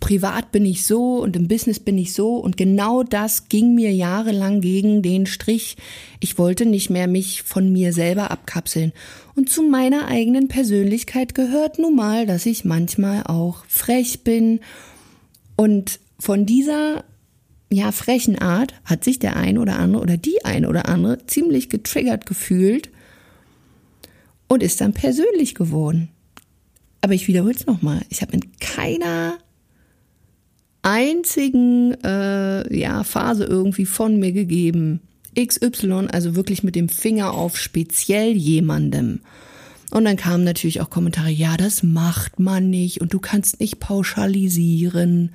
privat 0.00 0.52
bin 0.52 0.64
ich 0.64 0.86
so 0.86 1.22
und 1.22 1.36
im 1.36 1.48
Business 1.48 1.78
bin 1.78 1.98
ich 1.98 2.12
so 2.12 2.36
und 2.36 2.56
genau 2.56 3.02
das 3.02 3.48
ging 3.48 3.74
mir 3.74 3.92
jahrelang 3.92 4.60
gegen 4.60 5.02
den 5.02 5.26
Strich. 5.26 5.76
Ich 6.20 6.38
wollte 6.38 6.66
nicht 6.66 6.90
mehr 6.90 7.06
mich 7.06 7.42
von 7.42 7.72
mir 7.72 7.92
selber 7.92 8.30
abkapseln. 8.30 8.92
Und 9.34 9.48
zu 9.48 9.62
meiner 9.62 10.08
eigenen 10.08 10.48
Persönlichkeit 10.48 11.34
gehört 11.34 11.78
nun 11.78 11.96
mal, 11.96 12.26
dass 12.26 12.46
ich 12.46 12.64
manchmal 12.64 13.24
auch 13.24 13.64
frech 13.66 14.22
bin. 14.22 14.60
Und 15.56 16.00
von 16.18 16.46
dieser 16.46 17.04
ja, 17.70 17.92
frechen 17.92 18.38
Art 18.38 18.74
hat 18.84 19.04
sich 19.04 19.18
der 19.18 19.36
ein 19.36 19.58
oder 19.58 19.78
andere 19.78 20.02
oder 20.02 20.16
die 20.16 20.44
ein 20.44 20.66
oder 20.66 20.88
andere 20.88 21.26
ziemlich 21.26 21.68
getriggert 21.70 22.26
gefühlt 22.26 22.90
und 24.48 24.62
ist 24.62 24.80
dann 24.80 24.92
persönlich 24.92 25.54
geworden. 25.54 26.08
Aber 27.00 27.14
ich 27.14 27.28
wiederhole 27.28 27.54
es 27.54 27.66
nochmal. 27.66 28.02
Ich 28.08 28.22
habe 28.22 28.32
in 28.32 28.52
keiner 28.60 29.38
einzigen 30.84 31.94
äh, 32.04 32.76
ja, 32.76 33.02
Phase 33.04 33.44
irgendwie 33.44 33.86
von 33.86 34.18
mir 34.18 34.32
gegeben. 34.32 35.00
XY, 35.36 36.08
also 36.12 36.36
wirklich 36.36 36.62
mit 36.62 36.76
dem 36.76 36.88
Finger 36.88 37.32
auf 37.32 37.58
speziell 37.58 38.32
jemandem. 38.32 39.20
Und 39.90 40.04
dann 40.04 40.16
kamen 40.16 40.44
natürlich 40.44 40.80
auch 40.80 40.90
Kommentare, 40.90 41.30
ja, 41.30 41.56
das 41.56 41.82
macht 41.82 42.38
man 42.38 42.70
nicht 42.70 43.00
und 43.00 43.12
du 43.12 43.18
kannst 43.18 43.60
nicht 43.60 43.80
pauschalisieren. 43.80 45.32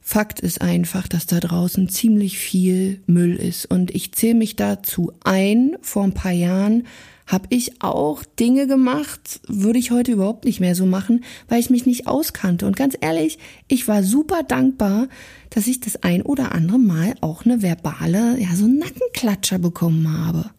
Fakt 0.00 0.40
ist 0.40 0.60
einfach, 0.60 1.06
dass 1.06 1.26
da 1.26 1.38
draußen 1.38 1.88
ziemlich 1.88 2.38
viel 2.38 3.00
Müll 3.06 3.36
ist 3.36 3.66
und 3.66 3.94
ich 3.94 4.12
zähle 4.12 4.34
mich 4.34 4.56
dazu 4.56 5.12
ein. 5.22 5.76
Vor 5.80 6.02
ein 6.02 6.14
paar 6.14 6.32
Jahren 6.32 6.86
habe 7.26 7.46
ich 7.50 7.82
auch 7.82 8.24
Dinge 8.24 8.66
gemacht, 8.66 9.40
würde 9.46 9.78
ich 9.78 9.90
heute 9.90 10.12
überhaupt 10.12 10.44
nicht 10.44 10.60
mehr 10.60 10.74
so 10.74 10.86
machen, 10.86 11.24
weil 11.48 11.60
ich 11.60 11.70
mich 11.70 11.86
nicht 11.86 12.06
auskannte. 12.06 12.66
Und 12.66 12.76
ganz 12.76 12.96
ehrlich, 13.00 13.38
ich 13.68 13.88
war 13.88 14.02
super 14.02 14.42
dankbar, 14.42 15.08
dass 15.50 15.66
ich 15.66 15.80
das 15.80 16.02
ein 16.02 16.22
oder 16.22 16.52
andere 16.52 16.78
Mal 16.78 17.14
auch 17.20 17.44
eine 17.44 17.62
verbale, 17.62 18.38
ja, 18.38 18.54
so 18.54 18.66
Nackenklatscher 18.66 19.58
bekommen 19.58 20.26
habe. 20.26 20.50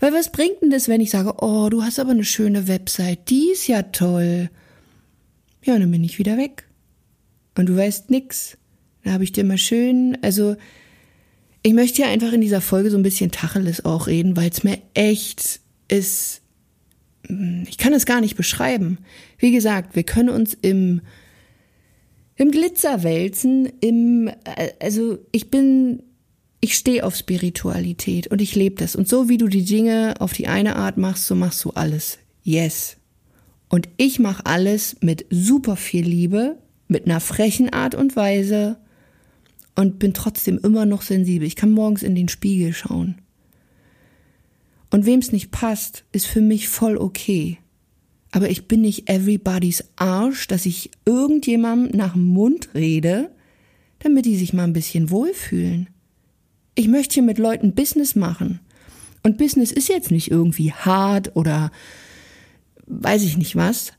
Weil 0.00 0.12
was 0.12 0.30
bringt 0.30 0.60
denn 0.62 0.70
das, 0.70 0.88
wenn 0.88 1.00
ich 1.00 1.10
sage, 1.10 1.34
oh, 1.38 1.68
du 1.70 1.82
hast 1.82 1.98
aber 1.98 2.10
eine 2.10 2.24
schöne 2.24 2.68
Website, 2.68 3.30
die 3.30 3.50
ist 3.52 3.66
ja 3.66 3.82
toll. 3.82 4.50
Ja, 5.64 5.74
und 5.74 5.80
dann 5.80 5.90
bin 5.90 6.04
ich 6.04 6.18
wieder 6.18 6.36
weg. 6.36 6.68
Und 7.56 7.66
du 7.66 7.76
weißt 7.76 8.10
nix. 8.10 8.58
Da 9.02 9.12
habe 9.12 9.24
ich 9.24 9.32
dir 9.32 9.44
mal 9.44 9.58
schön, 9.58 10.18
also 10.22 10.56
ich 11.66 11.72
möchte 11.72 12.02
ja 12.02 12.08
einfach 12.08 12.32
in 12.32 12.42
dieser 12.42 12.60
Folge 12.60 12.90
so 12.90 12.98
ein 12.98 13.02
bisschen 13.02 13.30
Tacheles 13.30 13.86
auch 13.86 14.06
reden, 14.06 14.36
weil 14.36 14.50
es 14.50 14.62
mir 14.64 14.78
echt 14.92 15.60
ist. 15.88 16.42
Ich 17.66 17.78
kann 17.78 17.94
es 17.94 18.04
gar 18.04 18.20
nicht 18.20 18.36
beschreiben. 18.36 18.98
Wie 19.38 19.50
gesagt, 19.50 19.96
wir 19.96 20.02
können 20.02 20.28
uns 20.28 20.52
im 20.60 21.00
im 22.36 22.50
Glitzerwälzen, 22.50 23.72
im, 23.80 24.28
äh, 24.28 24.72
also 24.80 25.18
ich 25.32 25.50
bin, 25.50 26.02
ich 26.60 26.74
stehe 26.74 27.04
auf 27.04 27.16
Spiritualität 27.16 28.26
und 28.26 28.42
ich 28.42 28.56
lebe 28.56 28.76
das. 28.76 28.96
Und 28.96 29.08
so 29.08 29.28
wie 29.28 29.38
du 29.38 29.48
die 29.48 29.64
Dinge 29.64 30.14
auf 30.18 30.32
die 30.32 30.48
eine 30.48 30.76
Art 30.76 30.98
machst, 30.98 31.26
so 31.26 31.34
machst 31.34 31.64
du 31.64 31.70
alles. 31.70 32.18
Yes. 32.42 32.96
Und 33.68 33.88
ich 33.96 34.18
mache 34.18 34.44
alles 34.44 34.96
mit 35.00 35.26
super 35.30 35.76
viel 35.76 36.04
Liebe, 36.04 36.58
mit 36.88 37.06
einer 37.06 37.20
frechen 37.20 37.72
Art 37.72 37.94
und 37.94 38.16
Weise 38.16 38.76
und 39.74 39.98
bin 39.98 40.14
trotzdem 40.14 40.58
immer 40.58 40.86
noch 40.86 41.02
sensibel. 41.02 41.46
Ich 41.46 41.56
kann 41.56 41.70
morgens 41.70 42.02
in 42.02 42.14
den 42.14 42.28
Spiegel 42.28 42.72
schauen. 42.72 43.16
Und 44.90 45.06
wem 45.06 45.18
es 45.18 45.32
nicht 45.32 45.50
passt, 45.50 46.04
ist 46.12 46.26
für 46.26 46.40
mich 46.40 46.68
voll 46.68 46.96
okay. 46.96 47.58
Aber 48.30 48.50
ich 48.50 48.68
bin 48.68 48.80
nicht 48.80 49.08
everybody's 49.08 49.84
Arsch, 49.96 50.46
dass 50.46 50.66
ich 50.66 50.90
irgendjemandem 51.04 51.96
nach 51.96 52.12
dem 52.12 52.24
Mund 52.24 52.68
rede, 52.74 53.30
damit 54.00 54.24
die 54.24 54.36
sich 54.36 54.52
mal 54.52 54.64
ein 54.64 54.72
bisschen 54.72 55.10
wohlfühlen. 55.10 55.88
Ich 56.74 56.88
möchte 56.88 57.14
hier 57.14 57.22
mit 57.22 57.38
Leuten 57.38 57.74
Business 57.74 58.14
machen. 58.14 58.60
Und 59.22 59.38
Business 59.38 59.72
ist 59.72 59.88
jetzt 59.88 60.10
nicht 60.10 60.30
irgendwie 60.30 60.72
hart 60.72 61.34
oder 61.34 61.72
weiß 62.86 63.22
ich 63.22 63.36
nicht 63.36 63.56
was. 63.56 63.92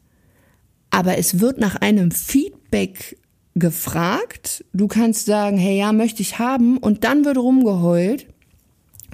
Aber 0.92 1.18
es 1.18 1.40
wird 1.40 1.58
nach 1.58 1.76
einem 1.76 2.12
Feedback 2.12 3.18
gefragt. 3.56 4.64
Du 4.74 4.88
kannst 4.88 5.26
sagen, 5.26 5.58
hey, 5.58 5.80
ja, 5.80 5.94
möchte 5.94 6.22
ich 6.22 6.40
haben. 6.40 6.78
Und 6.78 7.04
dann 7.04 7.26
wird 7.26 7.38
rumgeheult. 7.38 8.28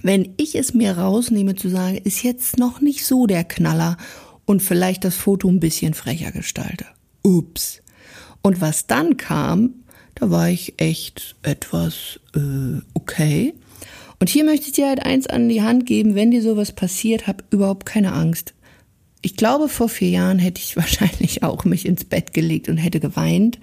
Wenn 0.03 0.33
ich 0.37 0.55
es 0.55 0.73
mir 0.73 0.97
rausnehme 0.97 1.55
zu 1.55 1.69
sagen, 1.69 1.97
ist 2.03 2.23
jetzt 2.23 2.57
noch 2.57 2.81
nicht 2.81 3.05
so 3.05 3.27
der 3.27 3.43
Knaller 3.43 3.97
und 4.45 4.61
vielleicht 4.61 5.05
das 5.05 5.15
Foto 5.15 5.47
ein 5.47 5.59
bisschen 5.59 5.93
frecher 5.93 6.31
gestalte. 6.31 6.85
Ups. 7.23 7.81
Und 8.41 8.61
was 8.61 8.87
dann 8.87 9.17
kam, 9.17 9.75
da 10.15 10.31
war 10.31 10.49
ich 10.49 10.73
echt 10.77 11.35
etwas 11.43 12.19
äh, 12.35 12.81
okay. 12.95 13.53
Und 14.19 14.29
hier 14.29 14.43
möchte 14.43 14.67
ich 14.67 14.73
dir 14.73 14.87
halt 14.87 15.05
eins 15.05 15.27
an 15.27 15.49
die 15.49 15.61
Hand 15.61 15.85
geben, 15.85 16.15
wenn 16.15 16.31
dir 16.31 16.41
sowas 16.41 16.71
passiert, 16.71 17.27
hab 17.27 17.43
überhaupt 17.51 17.85
keine 17.85 18.13
Angst. 18.13 18.53
Ich 19.21 19.35
glaube, 19.35 19.69
vor 19.69 19.89
vier 19.89 20.09
Jahren 20.09 20.39
hätte 20.39 20.61
ich 20.61 20.75
wahrscheinlich 20.77 21.43
auch 21.43 21.63
mich 21.63 21.85
ins 21.85 22.05
Bett 22.05 22.33
gelegt 22.33 22.69
und 22.69 22.77
hätte 22.77 22.99
geweint. 22.99 23.59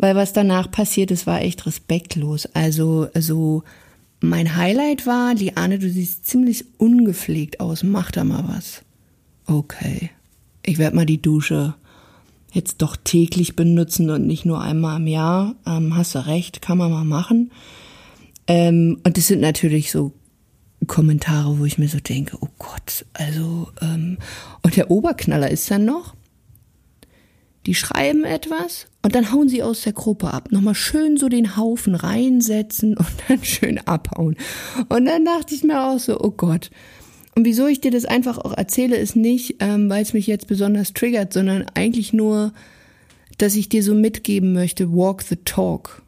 Weil 0.00 0.16
was 0.16 0.32
danach 0.32 0.70
passiert 0.70 1.10
ist, 1.10 1.26
war 1.26 1.42
echt 1.42 1.66
respektlos. 1.66 2.46
Also, 2.54 3.08
also 3.14 3.62
mein 4.20 4.56
Highlight 4.56 5.06
war, 5.06 5.34
Liane, 5.34 5.78
du 5.78 5.88
siehst 5.88 6.26
ziemlich 6.26 6.64
ungepflegt 6.78 7.60
aus, 7.60 7.82
mach 7.82 8.10
da 8.10 8.24
mal 8.24 8.44
was 8.48 8.82
okay, 9.50 10.10
ich 10.64 10.78
werde 10.78 10.96
mal 10.96 11.06
die 11.06 11.20
Dusche 11.20 11.74
jetzt 12.52 12.82
doch 12.82 12.96
täglich 12.96 13.54
benutzen 13.56 14.10
und 14.10 14.26
nicht 14.26 14.44
nur 14.44 14.60
einmal 14.60 14.96
im 14.96 15.06
Jahr. 15.06 15.54
Ähm, 15.66 15.96
hast 15.96 16.14
du 16.14 16.26
recht, 16.26 16.60
kann 16.60 16.78
man 16.78 16.90
mal 16.90 17.04
machen. 17.04 17.52
Ähm, 18.46 19.00
und 19.04 19.16
das 19.16 19.28
sind 19.28 19.40
natürlich 19.40 19.92
so 19.92 20.12
Kommentare, 20.86 21.58
wo 21.58 21.64
ich 21.64 21.78
mir 21.78 21.88
so 21.88 22.00
denke, 22.00 22.38
oh 22.40 22.48
Gott, 22.58 23.06
also, 23.12 23.68
ähm, 23.80 24.18
und 24.62 24.76
der 24.76 24.90
Oberknaller 24.90 25.50
ist 25.50 25.70
dann 25.70 25.84
noch, 25.84 26.14
die 27.66 27.74
schreiben 27.74 28.24
etwas 28.24 28.86
und 29.02 29.14
dann 29.14 29.32
hauen 29.32 29.48
sie 29.48 29.62
aus 29.62 29.82
der 29.82 29.92
Gruppe 29.92 30.32
ab. 30.32 30.50
Nochmal 30.50 30.74
schön 30.74 31.16
so 31.16 31.28
den 31.28 31.56
Haufen 31.56 31.94
reinsetzen 31.94 32.96
und 32.96 33.08
dann 33.28 33.44
schön 33.44 33.78
abhauen. 33.78 34.36
Und 34.88 35.04
dann 35.06 35.24
dachte 35.24 35.54
ich 35.54 35.62
mir 35.64 35.82
auch 35.82 35.98
so, 35.98 36.20
oh 36.20 36.30
Gott, 36.30 36.70
und 37.34 37.44
wieso 37.44 37.66
ich 37.66 37.80
dir 37.80 37.90
das 37.90 38.04
einfach 38.04 38.38
auch 38.38 38.56
erzähle, 38.56 38.96
ist 38.96 39.16
nicht, 39.16 39.56
ähm, 39.60 39.88
weil 39.88 40.02
es 40.02 40.12
mich 40.12 40.26
jetzt 40.26 40.46
besonders 40.46 40.92
triggert, 40.92 41.32
sondern 41.32 41.66
eigentlich 41.74 42.12
nur, 42.12 42.52
dass 43.38 43.56
ich 43.56 43.68
dir 43.68 43.82
so 43.82 43.94
mitgeben 43.94 44.52
möchte, 44.52 44.92
walk 44.92 45.22
the 45.22 45.36
talk. 45.36 46.02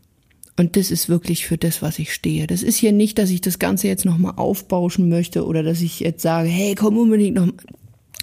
Und 0.56 0.76
das 0.76 0.90
ist 0.90 1.08
wirklich 1.08 1.46
für 1.46 1.56
das, 1.56 1.80
was 1.80 1.98
ich 1.98 2.12
stehe. 2.12 2.46
Das 2.46 2.62
ist 2.62 2.76
hier 2.76 2.92
nicht, 2.92 3.18
dass 3.18 3.30
ich 3.30 3.40
das 3.40 3.58
Ganze 3.58 3.88
jetzt 3.88 4.04
nochmal 4.04 4.34
aufbauschen 4.36 5.08
möchte 5.08 5.46
oder 5.46 5.62
dass 5.62 5.80
ich 5.80 6.00
jetzt 6.00 6.22
sage, 6.22 6.48
hey, 6.48 6.74
komm 6.74 6.98
unbedingt 6.98 7.36
noch 7.36 7.48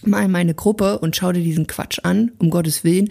mal 0.05 0.25
in 0.25 0.31
meine 0.31 0.53
Gruppe 0.53 0.99
und 0.99 1.15
schau 1.15 1.31
dir 1.31 1.43
diesen 1.43 1.67
Quatsch 1.67 1.99
an, 2.03 2.31
um 2.39 2.49
Gottes 2.49 2.83
Willen. 2.83 3.09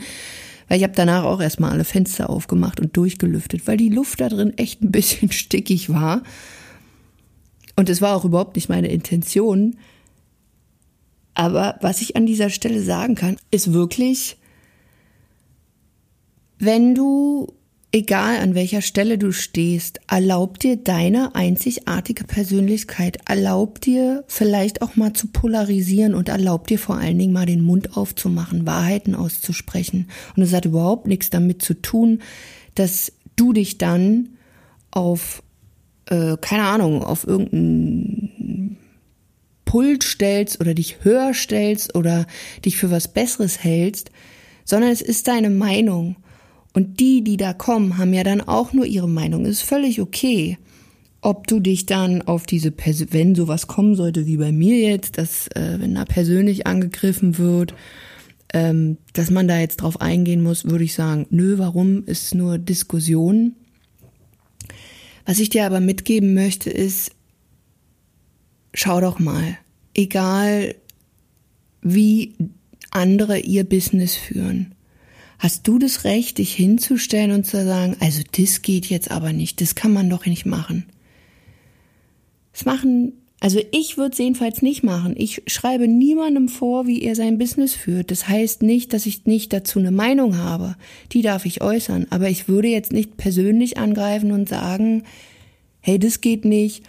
Weil 0.69 0.79
ich 0.79 0.85
habe 0.85 0.95
danach 0.95 1.25
auch 1.25 1.41
erstmal 1.41 1.71
alle 1.71 1.85
Fenster 1.85 2.29
aufgemacht 2.29 2.79
und 2.81 2.97
durchgelüftet, 2.97 3.67
weil 3.67 3.77
die 3.77 3.89
Luft 3.89 4.21
da 4.21 4.29
drin 4.29 4.57
echt 4.59 4.83
ein 4.83 4.93
bisschen 4.93 5.33
stickig 5.33 5.91
war. 5.91 6.23
Und 7.77 7.89
es 7.89 8.03
war 8.03 8.17
auch 8.17 8.25
überhaupt 8.25 8.57
nicht 8.57 8.69
meine 8.69 8.89
Intention. 8.89 9.77
Aber 11.35 11.79
was 11.81 12.03
ich 12.03 12.17
an 12.17 12.27
dieser 12.27 12.51
Stelle 12.51 12.83
sagen 12.83 13.15
kann, 13.15 13.37
ist 13.51 13.73
wirklich, 13.73 14.37
wenn 16.59 16.95
du, 16.95 17.55
egal 17.93 18.39
an 18.39 18.55
welcher 18.55 18.83
Stelle 18.83 19.19
du 19.19 19.33
stehst, 19.33 20.01
erlaub 20.09 20.59
dir 20.59 20.77
deine 20.77 21.35
einzigartige 21.35 22.25
Persönlichkeit, 22.25 23.19
erlaub 23.27 23.81
dir 23.81 24.25
vielleicht 24.27 24.83
auch 24.83 24.97
mal 24.97 25.13
zu 25.15 25.29
polarisieren 25.29 26.15
und 26.15 26.29
erlaub 26.29 26.67
dir 26.67 26.79
vor 26.79 26.97
allen 26.97 27.19
Dingen 27.19 27.33
mal 27.33 27.47
den 27.47 27.63
Mund 27.63 27.97
aufzumachen, 27.97 28.67
Wahrheiten 28.67 29.15
auszusprechen. 29.15 30.09
Und 30.37 30.43
es 30.43 30.53
hat 30.53 30.65
überhaupt 30.65 31.07
nichts 31.07 31.31
damit 31.31 31.63
zu 31.63 31.75
tun, 31.75 32.21
dass 32.75 33.13
du 33.37 33.53
dich 33.53 33.79
dann 33.79 34.31
auf 34.91 35.43
äh, 36.11 36.37
keine 36.41 36.65
Ahnung, 36.65 37.03
auf 37.03 37.27
irgendein 37.27 38.77
Pult 39.65 40.03
stellst 40.03 40.61
oder 40.61 40.75
dich 40.75 41.05
höher 41.05 41.35
stellst 41.35 41.95
oder 41.95 42.27
dich 42.65 42.77
für 42.77 42.91
was 42.91 43.09
Besseres 43.09 43.63
hältst, 43.63 44.11
sondern 44.65 44.91
es 44.91 45.03
ist 45.03 45.29
deine 45.29 45.51
Meinung. 45.51 46.17
Und 46.79 47.01
die, 47.01 47.25
die 47.25 47.37
da 47.37 47.55
kommen, 47.55 47.99
haben 47.99 48.15
ja 48.15 48.23
dann 48.23 48.41
auch 48.41 48.73
nur 48.73 48.87
ihre 48.87 49.09
Meinung. 49.09 49.47
Ist 49.47 49.63
völlig 49.63 50.01
okay. 50.01 50.59
Ob 51.21 51.49
du 51.49 51.59
dich 51.59 51.87
dann 51.87 52.23
auf 52.23 52.47
diese, 52.47 52.71
Pers 52.71 53.07
wenn 53.11 53.35
sowas 53.35 53.67
kommen 53.67 53.97
sollte 53.97 54.27
wie 54.27 54.37
bei 54.37 54.53
mir 54.53 54.79
jetzt, 54.79 55.19
dass 55.19 55.49
äh, 55.57 55.79
wenn 55.81 55.97
da 55.97 56.05
persönlich 56.05 56.69
angegriffen 56.69 57.37
wird, 57.37 57.75
ähm, 58.55 58.97
dass 59.13 59.33
man 59.33 59.49
da 59.49 59.59
jetzt 59.59 59.79
drauf 59.79 60.01
eingehen 60.01 60.41
muss, 60.41 60.67
würde 60.67 60.85
ich 60.85 60.95
sagen, 60.95 61.27
nö, 61.31 61.59
warum 61.59 62.05
ist 62.05 62.37
nur 62.37 62.59
Diskussion? 62.59 63.57
Was 65.27 65.41
ich 65.41 65.51
dir 65.51 65.67
aber 65.67 65.81
mitgeben 65.81 66.33
möchte, 66.33 66.71
ist, 66.71 67.11
schau 68.73 69.01
doch 69.01 69.19
mal, 69.19 69.59
egal 69.95 70.77
wie 71.83 72.37
andere 72.93 73.41
ihr 73.41 73.65
Business 73.65 74.15
führen, 74.15 74.77
hast 75.39 75.67
du 75.69 75.79
das 75.79 76.05
Recht, 76.05 76.39
dich 76.39 76.55
hinzustellen 76.55 77.33
und 77.33 77.45
zu 77.45 77.65
sagen, 77.65 77.97
also 78.01 78.23
das 78.37 78.63
geht 78.63 78.87
jetzt 78.87 79.11
aber 79.11 79.33
nicht, 79.33 79.61
das 79.61 79.75
kann 79.75 79.93
man 79.93 80.11
doch 80.11 80.27
nicht 80.27 80.47
machen. 80.47 80.87
Das 82.53 82.65
machen 82.65 83.13
also 83.41 83.61
ich 83.71 83.97
würde 83.97 84.13
es 84.13 84.19
jedenfalls 84.19 84.63
nicht 84.63 84.83
machen. 84.83 85.15
Ich 85.17 85.43
schreibe 85.47 85.87
niemandem 85.87 86.49
vor, 86.49 86.89
wie 86.89 87.03
er 87.03 87.15
sein 87.15 87.39
Business 87.39 87.73
führt. 87.73 88.11
Das 88.11 88.29
heißt 88.29 88.63
nicht, 88.63 88.93
dass 88.93 89.07
ich 89.07 89.27
nicht 89.27 89.53
dazu 89.53 89.79
eine 89.79 89.93
Meinung 89.93 90.39
habe. 90.39 90.75
Die 91.13 91.23
darf 91.23 91.47
ich 91.47 91.63
äußern. 91.63 92.09
Aber 92.11 92.29
ich 92.29 92.49
würde 92.49 92.69
jetzt 92.69 92.93
nicht 92.93 93.17
persönlich 93.17 93.79
angreifen 93.79 94.33
und 94.33 94.49
sagen, 94.49 95.05
hey, 95.81 96.01
das 96.01 96.21
geht 96.21 96.45
nicht. 96.45 96.83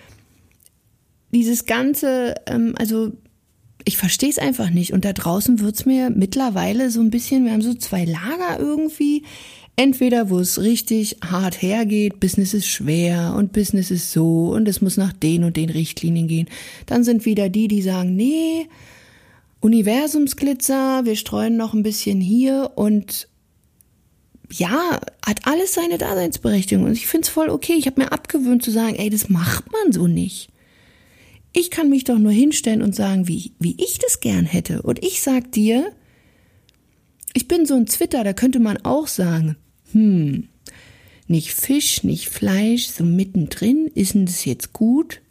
Dieses 1.32 1.68
ganze, 1.68 2.34
ähm, 2.48 2.74
also 2.80 3.12
ich 3.86 3.98
verstehe 3.98 4.30
es 4.30 4.40
einfach 4.40 4.70
nicht. 4.70 4.94
Und 4.94 5.06
da 5.06 5.14
draußen 5.14 5.60
wird's 5.60 5.86
mir 5.86 6.10
mittlerweile 6.10 6.90
so 6.92 7.02
ein 7.02 7.10
bisschen, 7.10 7.46
wir 7.46 7.54
haben 7.54 7.62
so 7.62 7.74
zwei 7.74 8.06
Lager 8.06 8.60
irgendwie. 8.60 9.24
Entweder, 9.76 10.30
wo 10.30 10.40
es 10.40 10.62
richtig 10.62 11.18
hart 11.26 11.62
hergeht, 11.62 12.20
Business 12.20 12.54
ist 12.54 12.68
schwer 12.68 13.34
und 13.38 13.54
Business 13.54 13.92
ist 13.92 14.12
so 14.12 14.50
und 14.50 14.68
es 14.68 14.82
muss 14.82 14.98
nach 14.98 15.14
den 15.14 15.46
und 15.46 15.56
den 15.56 15.70
Richtlinien 15.70 16.28
gehen. 16.28 16.50
Dann 16.86 17.06
sind 17.06 17.24
wieder 17.24 17.48
die, 17.48 17.70
die 17.70 17.82
sagen, 17.82 18.16
nee, 18.16 18.68
Universumsglitzer, 19.62 21.06
wir 21.06 21.16
streuen 21.16 21.56
noch 21.56 21.74
ein 21.74 21.84
bisschen 21.84 22.20
hier 22.20 22.72
und 22.76 23.30
ja, 24.52 25.00
hat 25.26 25.48
alles 25.48 25.74
seine 25.74 25.98
Daseinsberechtigung. 25.98 26.86
Und 26.86 26.94
ich 26.94 27.08
finde 27.08 27.28
es 27.28 27.30
voll 27.30 27.50
okay. 27.50 27.74
Ich 27.74 27.86
habe 27.86 28.02
mir 28.02 28.12
abgewöhnt 28.12 28.64
zu 28.64 28.72
sagen, 28.72 28.96
ey, 28.96 29.10
das 29.10 29.30
macht 29.30 29.72
man 29.72 29.92
so 29.92 30.08
nicht. 30.08 30.49
Ich 31.52 31.72
kann 31.72 31.90
mich 31.90 32.04
doch 32.04 32.18
nur 32.18 32.32
hinstellen 32.32 32.82
und 32.82 32.96
sagen, 32.96 33.28
wie, 33.28 33.54
wie 33.60 33.76
ich 33.80 34.00
das 34.00 34.20
gern 34.20 34.46
hätte. 34.46 34.82
Und 34.84 35.04
ich 35.04 35.22
sag 35.22 35.52
dir, 35.52 35.92
ich 37.34 37.48
bin 37.48 37.66
so 37.66 37.76
ein 37.76 37.86
Twitter, 37.86 38.24
da 38.24 38.34
könnte 38.34 38.60
man 38.60 38.78
auch 38.86 39.08
sagen, 39.08 39.56
hm, 39.92 40.48
nicht 41.28 41.54
Fisch, 41.54 42.04
nicht 42.04 42.30
Fleisch, 42.30 42.88
so 42.88 43.04
mittendrin, 43.04 43.90
ist 43.94 44.14
denn 44.14 44.26
das 44.26 44.46
jetzt 44.46 44.74
gut? 44.74 45.22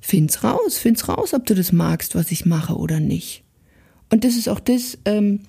Find's 0.00 0.44
raus, 0.44 0.76
find's 0.76 1.08
raus, 1.08 1.32
ob 1.34 1.46
du 1.46 1.54
das 1.54 1.72
magst, 1.72 2.14
was 2.14 2.30
ich 2.30 2.44
mache 2.44 2.76
oder 2.76 3.00
nicht. 3.00 3.42
Und 4.10 4.24
das 4.24 4.36
ist 4.36 4.48
auch 4.48 4.60
das, 4.60 4.98
ähm, 5.06 5.40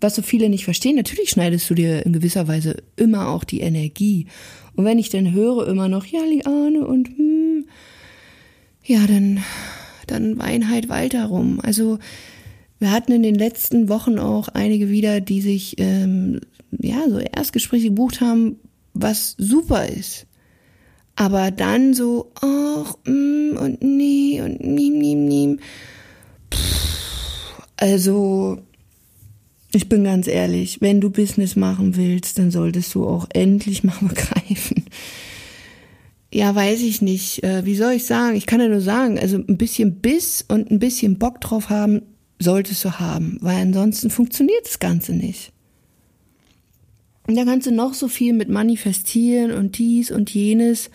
was 0.00 0.14
so 0.14 0.22
viele 0.22 0.48
nicht 0.48 0.64
verstehen. 0.64 0.96
Natürlich 0.96 1.30
schneidest 1.30 1.68
du 1.70 1.74
dir 1.74 2.04
in 2.04 2.12
gewisser 2.12 2.48
Weise 2.48 2.76
immer 2.96 3.28
auch 3.28 3.44
die 3.44 3.60
Energie. 3.60 4.26
Und 4.74 4.84
wenn 4.84 4.98
ich 4.98 5.08
dann 5.08 5.32
höre 5.32 5.66
immer 5.66 5.88
noch, 5.88 6.04
ja, 6.06 6.20
Liane 6.20 6.86
und 6.86 7.08
hm, 7.08 7.66
ja, 8.86 9.06
dann, 9.06 9.42
dann 10.06 10.38
wein 10.38 10.70
halt 10.70 10.88
weiter 10.88 11.26
rum. 11.26 11.60
Also, 11.62 11.98
wir 12.78 12.90
hatten 12.90 13.12
in 13.12 13.22
den 13.22 13.34
letzten 13.34 13.88
Wochen 13.88 14.18
auch 14.18 14.48
einige 14.48 14.88
wieder, 14.88 15.20
die 15.20 15.40
sich 15.40 15.76
ähm, 15.78 16.40
ja, 16.70 17.08
so 17.08 17.18
Erstgespräche 17.18 17.88
gebucht 17.88 18.20
haben, 18.20 18.56
was 18.94 19.34
super 19.38 19.86
ist. 19.86 20.26
Aber 21.16 21.50
dann 21.50 21.94
so, 21.94 22.30
ach, 22.34 22.96
mm, 23.06 23.56
und 23.56 23.82
nee, 23.82 24.40
und 24.42 24.60
nim, 24.60 24.98
nim, 24.98 25.26
nim. 25.26 25.58
Also, 27.78 28.58
ich 29.72 29.88
bin 29.88 30.04
ganz 30.04 30.26
ehrlich, 30.26 30.80
wenn 30.80 31.00
du 31.00 31.10
Business 31.10 31.56
machen 31.56 31.96
willst, 31.96 32.38
dann 32.38 32.50
solltest 32.50 32.94
du 32.94 33.06
auch 33.06 33.26
endlich 33.32 33.82
mal 33.84 33.96
begreifen. 34.00 34.84
Ja, 36.36 36.54
weiß 36.54 36.82
ich 36.82 37.00
nicht. 37.00 37.42
Äh, 37.44 37.64
wie 37.64 37.76
soll 37.76 37.94
ich 37.94 38.04
sagen? 38.04 38.36
Ich 38.36 38.44
kann 38.44 38.60
ja 38.60 38.68
nur 38.68 38.82
sagen, 38.82 39.18
also 39.18 39.38
ein 39.38 39.56
bisschen 39.56 40.00
Biss 40.00 40.44
und 40.46 40.70
ein 40.70 40.78
bisschen 40.78 41.18
Bock 41.18 41.40
drauf 41.40 41.70
haben, 41.70 42.02
solltest 42.38 42.84
du 42.84 43.00
haben, 43.00 43.38
weil 43.40 43.56
ansonsten 43.56 44.10
funktioniert 44.10 44.66
das 44.66 44.78
Ganze 44.78 45.14
nicht. 45.14 45.50
Und 47.26 47.36
da 47.36 47.46
kannst 47.46 47.66
du 47.66 47.70
noch 47.70 47.94
so 47.94 48.06
viel 48.06 48.34
mit 48.34 48.50
manifestieren 48.50 49.50
und 49.50 49.78
dies 49.78 50.10
und 50.10 50.28
jenes. 50.28 50.90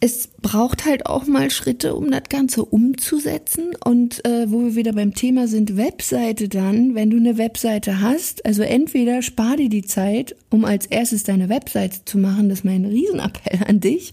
Es 0.00 0.28
braucht 0.42 0.84
halt 0.84 1.06
auch 1.06 1.26
mal 1.26 1.50
Schritte, 1.50 1.94
um 1.94 2.10
das 2.10 2.24
Ganze 2.28 2.64
umzusetzen. 2.64 3.74
Und 3.84 4.24
äh, 4.24 4.50
wo 4.50 4.60
wir 4.62 4.74
wieder 4.74 4.92
beim 4.92 5.14
Thema 5.14 5.48
sind, 5.48 5.76
Webseite 5.76 6.48
dann, 6.48 6.94
wenn 6.94 7.10
du 7.10 7.16
eine 7.16 7.38
Webseite 7.38 8.00
hast, 8.00 8.44
also 8.44 8.62
entweder 8.62 9.22
spar 9.22 9.56
dir 9.56 9.68
die 9.68 9.84
Zeit, 9.84 10.36
um 10.50 10.64
als 10.64 10.86
erstes 10.86 11.24
deine 11.24 11.48
Webseite 11.48 12.04
zu 12.04 12.18
machen, 12.18 12.48
das 12.48 12.60
ist 12.60 12.64
mein 12.64 12.84
Riesenappell 12.84 13.60
an 13.66 13.80
dich. 13.80 14.12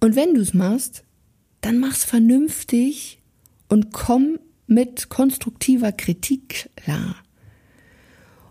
Und 0.00 0.16
wenn 0.16 0.34
du 0.34 0.40
es 0.40 0.54
machst, 0.54 1.04
dann 1.60 1.78
mach's 1.78 2.04
vernünftig 2.04 3.18
und 3.68 3.92
komm 3.92 4.38
mit 4.66 5.08
konstruktiver 5.08 5.92
Kritik 5.92 6.70
klar. 6.76 7.16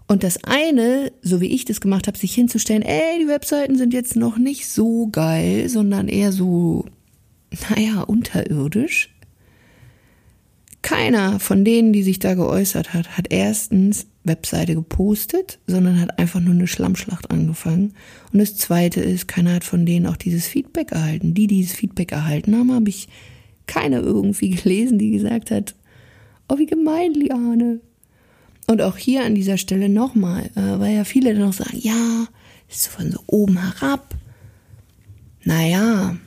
Und 0.10 0.24
das 0.24 0.44
eine, 0.44 1.12
so 1.22 1.40
wie 1.40 1.54
ich 1.54 1.66
das 1.66 1.82
gemacht 1.82 2.08
habe, 2.08 2.18
sich 2.18 2.34
hinzustellen, 2.34 2.82
ey, 2.82 3.20
die 3.22 3.28
Webseiten 3.28 3.78
sind 3.78 3.94
jetzt 3.94 4.16
noch 4.16 4.40
nicht 4.40 4.68
so 4.68 5.08
geil, 5.08 5.70
sondern 5.70 6.08
eher 6.08 6.32
so, 6.32 6.86
naja, 7.70 8.02
unterirdisch. 8.02 9.14
Keiner 10.82 11.40
von 11.40 11.64
denen, 11.64 11.94
die 11.94 12.02
sich 12.02 12.18
da 12.18 12.34
geäußert 12.34 12.96
hat, 12.96 13.18
hat 13.18 13.28
erstens 13.30 14.08
Webseite 14.24 14.74
gepostet, 14.74 15.60
sondern 15.68 16.02
hat 16.02 16.18
einfach 16.18 16.40
nur 16.40 16.56
eine 16.56 16.66
Schlammschlacht 16.66 17.30
angefangen. 17.30 17.94
Und 18.34 18.40
das 18.40 18.58
zweite 18.58 19.02
ist, 19.02 19.28
keiner 19.28 19.54
hat 19.54 19.64
von 19.64 19.86
denen 19.86 20.08
auch 20.08 20.18
dieses 20.18 20.48
Feedback 20.48 20.92
erhalten. 20.92 21.36
Die, 21.36 21.46
die 21.46 21.58
dieses 21.58 21.74
Feedback 21.74 22.14
erhalten 22.14 22.58
haben, 22.58 22.74
habe 22.74 22.90
ich 22.90 23.10
keine 23.68 24.00
irgendwie 24.00 24.50
gelesen, 24.56 24.98
die 24.98 25.12
gesagt 25.12 25.52
hat, 25.52 25.76
oh, 26.48 26.58
wie 26.58 26.66
gemein, 26.66 27.14
Liane, 27.14 27.82
und 28.70 28.84
auch 28.84 28.98
hier 28.98 29.26
an 29.26 29.34
dieser 29.34 29.58
Stelle 29.58 29.90
nochmal, 29.90 30.52
äh, 30.56 30.80
weil 30.80 30.96
ja 30.96 31.04
viele 31.04 31.34
dann 31.34 31.42
noch 31.42 31.54
sagen, 31.54 31.80
ja, 31.80 32.28
ist 32.70 32.88
von 32.88 33.12
so 33.12 33.20
oben 33.26 33.58
herab. 33.58 34.16
Naja, 35.44 36.18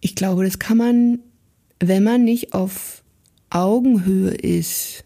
ich 0.00 0.14
glaube, 0.14 0.44
das 0.44 0.60
kann 0.60 0.76
man, 0.76 1.18
wenn 1.80 2.04
man 2.04 2.24
nicht 2.24 2.54
auf 2.54 3.02
Augenhöhe 3.50 4.30
ist, 4.30 5.04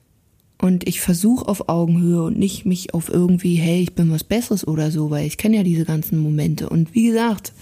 und 0.60 0.88
ich 0.88 1.00
versuche 1.00 1.46
auf 1.48 1.68
Augenhöhe 1.68 2.22
und 2.22 2.38
nicht 2.38 2.64
mich 2.64 2.94
auf 2.94 3.10
irgendwie, 3.10 3.56
hey, 3.56 3.82
ich 3.82 3.94
bin 3.94 4.10
was 4.10 4.24
Besseres 4.24 4.66
oder 4.66 4.90
so, 4.90 5.10
weil 5.10 5.26
ich 5.26 5.36
kenne 5.36 5.56
ja 5.56 5.62
diese 5.62 5.84
ganzen 5.84 6.18
Momente. 6.18 6.70
Und 6.70 6.94
wie 6.94 7.08
gesagt, 7.08 7.52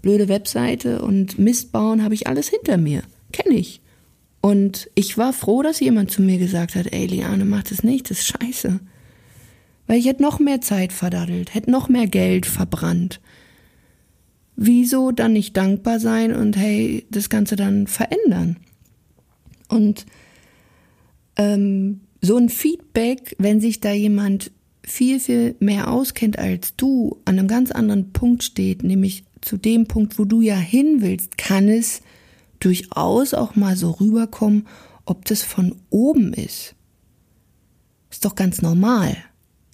blöde 0.00 0.28
Webseite 0.28 1.02
und 1.02 1.38
Mist 1.40 1.72
bauen 1.72 2.04
habe 2.04 2.14
ich 2.14 2.28
alles 2.28 2.48
hinter 2.48 2.76
mir. 2.76 3.02
Kenne 3.32 3.56
ich. 3.56 3.80
Und 4.42 4.90
ich 4.96 5.16
war 5.16 5.32
froh, 5.32 5.62
dass 5.62 5.78
jemand 5.78 6.10
zu 6.10 6.20
mir 6.20 6.36
gesagt 6.36 6.74
hat, 6.74 6.92
ey 6.92 7.06
Liane, 7.06 7.44
mach 7.44 7.62
das 7.62 7.84
nicht, 7.84 8.10
das 8.10 8.18
ist 8.18 8.26
scheiße. 8.26 8.80
Weil 9.86 9.98
ich 9.98 10.06
hätte 10.06 10.22
noch 10.22 10.40
mehr 10.40 10.60
Zeit 10.60 10.92
verdaddelt, 10.92 11.54
hätte 11.54 11.70
noch 11.70 11.88
mehr 11.88 12.08
Geld 12.08 12.44
verbrannt. 12.44 13.20
Wieso 14.56 15.12
dann 15.12 15.32
nicht 15.32 15.56
dankbar 15.56 16.00
sein 16.00 16.34
und 16.34 16.56
hey, 16.56 17.06
das 17.08 17.30
Ganze 17.30 17.54
dann 17.54 17.86
verändern? 17.86 18.56
Und 19.68 20.06
ähm, 21.36 22.00
so 22.20 22.36
ein 22.36 22.48
Feedback, 22.48 23.36
wenn 23.38 23.60
sich 23.60 23.78
da 23.78 23.92
jemand 23.92 24.50
viel, 24.84 25.20
viel 25.20 25.54
mehr 25.60 25.88
auskennt 25.88 26.40
als 26.40 26.74
du, 26.74 27.20
an 27.24 27.38
einem 27.38 27.46
ganz 27.46 27.70
anderen 27.70 28.12
Punkt 28.12 28.42
steht, 28.42 28.82
nämlich 28.82 29.22
zu 29.40 29.56
dem 29.56 29.86
Punkt, 29.86 30.18
wo 30.18 30.24
du 30.24 30.40
ja 30.40 30.56
hin 30.56 30.96
willst, 30.98 31.38
kann 31.38 31.68
es 31.68 32.02
durchaus 32.64 33.34
auch 33.34 33.56
mal 33.56 33.76
so 33.76 33.90
rüberkommen, 33.90 34.66
ob 35.04 35.24
das 35.24 35.42
von 35.42 35.76
oben 35.90 36.32
ist. 36.32 36.74
Ist 38.10 38.24
doch 38.24 38.34
ganz 38.34 38.62
normal. 38.62 39.16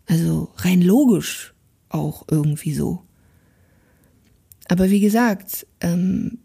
Also 0.07 0.51
rein 0.57 0.81
logisch 0.81 1.55
auch 1.88 2.24
irgendwie 2.31 2.72
so. 2.72 3.03
Aber 4.68 4.90
wie 4.90 5.01
gesagt, 5.01 5.66
ähm, 5.81 6.38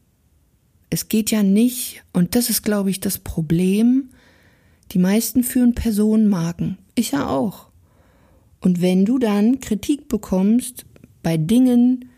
es 0.90 1.10
geht 1.10 1.32
ja 1.32 1.44
nicht, 1.44 2.04
und 2.14 2.36
das 2.36 2.50
ist, 2.50 2.64
glaube 2.64 2.90
ich, 2.90 3.00
das 3.00 3.18
Problem, 3.18 4.10
die 4.92 5.00
meisten 5.00 5.44
führen 5.44 5.76
Personenmarken. 5.76 6.78
Ich 6.96 7.12
ja 7.12 7.28
auch. 7.28 7.70
Und 8.60 8.82
wenn 8.82 9.06
du 9.06 9.18
dann 9.18 9.60
Kritik 9.60 10.08
bekommst 10.08 10.86
bei 11.22 11.38
Dingen 11.38 12.10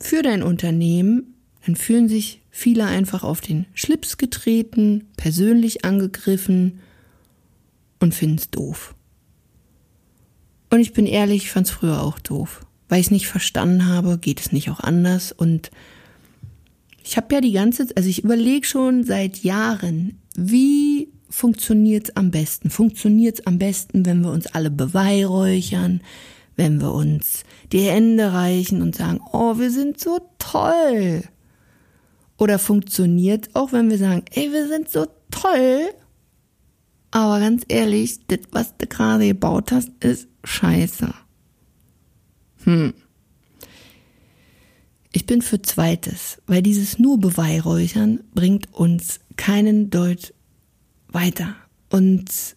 für 0.00 0.22
dein 0.22 0.42
Unternehmen, 0.42 1.34
dann 1.64 1.76
fühlen 1.76 2.08
sich 2.08 2.43
viele 2.56 2.86
einfach 2.86 3.24
auf 3.24 3.40
den 3.40 3.66
Schlips 3.74 4.16
getreten, 4.16 5.08
persönlich 5.16 5.84
angegriffen 5.84 6.78
und 7.98 8.14
finden 8.14 8.36
es 8.36 8.48
doof. 8.48 8.94
Und 10.70 10.78
ich 10.78 10.92
bin 10.92 11.04
ehrlich, 11.04 11.42
ich 11.42 11.50
fand 11.50 11.66
es 11.66 11.72
früher 11.72 12.00
auch 12.00 12.20
doof. 12.20 12.64
Weil 12.88 13.00
ich 13.00 13.06
es 13.06 13.10
nicht 13.10 13.26
verstanden 13.26 13.86
habe, 13.86 14.18
geht 14.18 14.38
es 14.38 14.52
nicht 14.52 14.70
auch 14.70 14.78
anders. 14.78 15.32
Und 15.32 15.72
ich 17.02 17.16
habe 17.16 17.34
ja 17.34 17.40
die 17.40 17.50
ganze, 17.50 17.88
also 17.96 18.08
ich 18.08 18.22
überlege 18.22 18.64
schon 18.64 19.02
seit 19.02 19.42
Jahren, 19.42 20.20
wie 20.36 21.08
funktioniert 21.28 22.10
es 22.10 22.16
am 22.16 22.30
besten? 22.30 22.70
Funktioniert 22.70 23.40
es 23.40 23.46
am 23.48 23.58
besten, 23.58 24.06
wenn 24.06 24.20
wir 24.20 24.30
uns 24.30 24.46
alle 24.46 24.70
beweihräuchern, 24.70 26.02
wenn 26.54 26.80
wir 26.80 26.92
uns 26.92 27.42
die 27.72 27.80
Hände 27.80 28.32
reichen 28.32 28.80
und 28.80 28.94
sagen, 28.94 29.20
oh, 29.32 29.58
wir 29.58 29.72
sind 29.72 29.98
so 29.98 30.20
toll. 30.38 31.24
Oder 32.38 32.58
funktioniert 32.58 33.54
auch, 33.54 33.72
wenn 33.72 33.90
wir 33.90 33.98
sagen, 33.98 34.24
ey, 34.32 34.52
wir 34.52 34.68
sind 34.68 34.90
so 34.90 35.06
toll. 35.30 35.90
Aber 37.10 37.38
ganz 37.38 37.64
ehrlich, 37.68 38.26
das, 38.26 38.40
was 38.50 38.76
du 38.76 38.86
gerade 38.86 39.28
gebaut 39.28 39.70
hast, 39.70 39.90
ist 40.00 40.28
scheiße. 40.42 41.14
Hm. 42.64 42.94
Ich 45.12 45.26
bin 45.26 45.42
für 45.42 45.62
Zweites, 45.62 46.42
weil 46.48 46.60
dieses 46.60 46.98
nur 46.98 47.20
Beweihräuchern 47.20 48.20
bringt 48.34 48.74
uns 48.74 49.20
keinen 49.36 49.90
Deut 49.90 50.34
weiter. 51.06 51.54
Und 51.88 52.56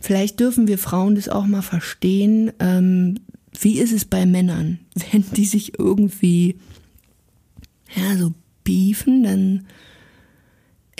vielleicht 0.00 0.40
dürfen 0.40 0.66
wir 0.66 0.78
Frauen 0.78 1.14
das 1.14 1.28
auch 1.28 1.46
mal 1.46 1.62
verstehen. 1.62 2.50
Ähm, 2.58 3.20
wie 3.60 3.78
ist 3.78 3.92
es 3.92 4.04
bei 4.04 4.26
Männern, 4.26 4.80
wenn 5.12 5.24
die 5.36 5.44
sich 5.44 5.78
irgendwie 5.78 6.56
ja, 7.94 8.16
so 8.16 8.32
beefen, 8.64 9.22
dann 9.22 9.66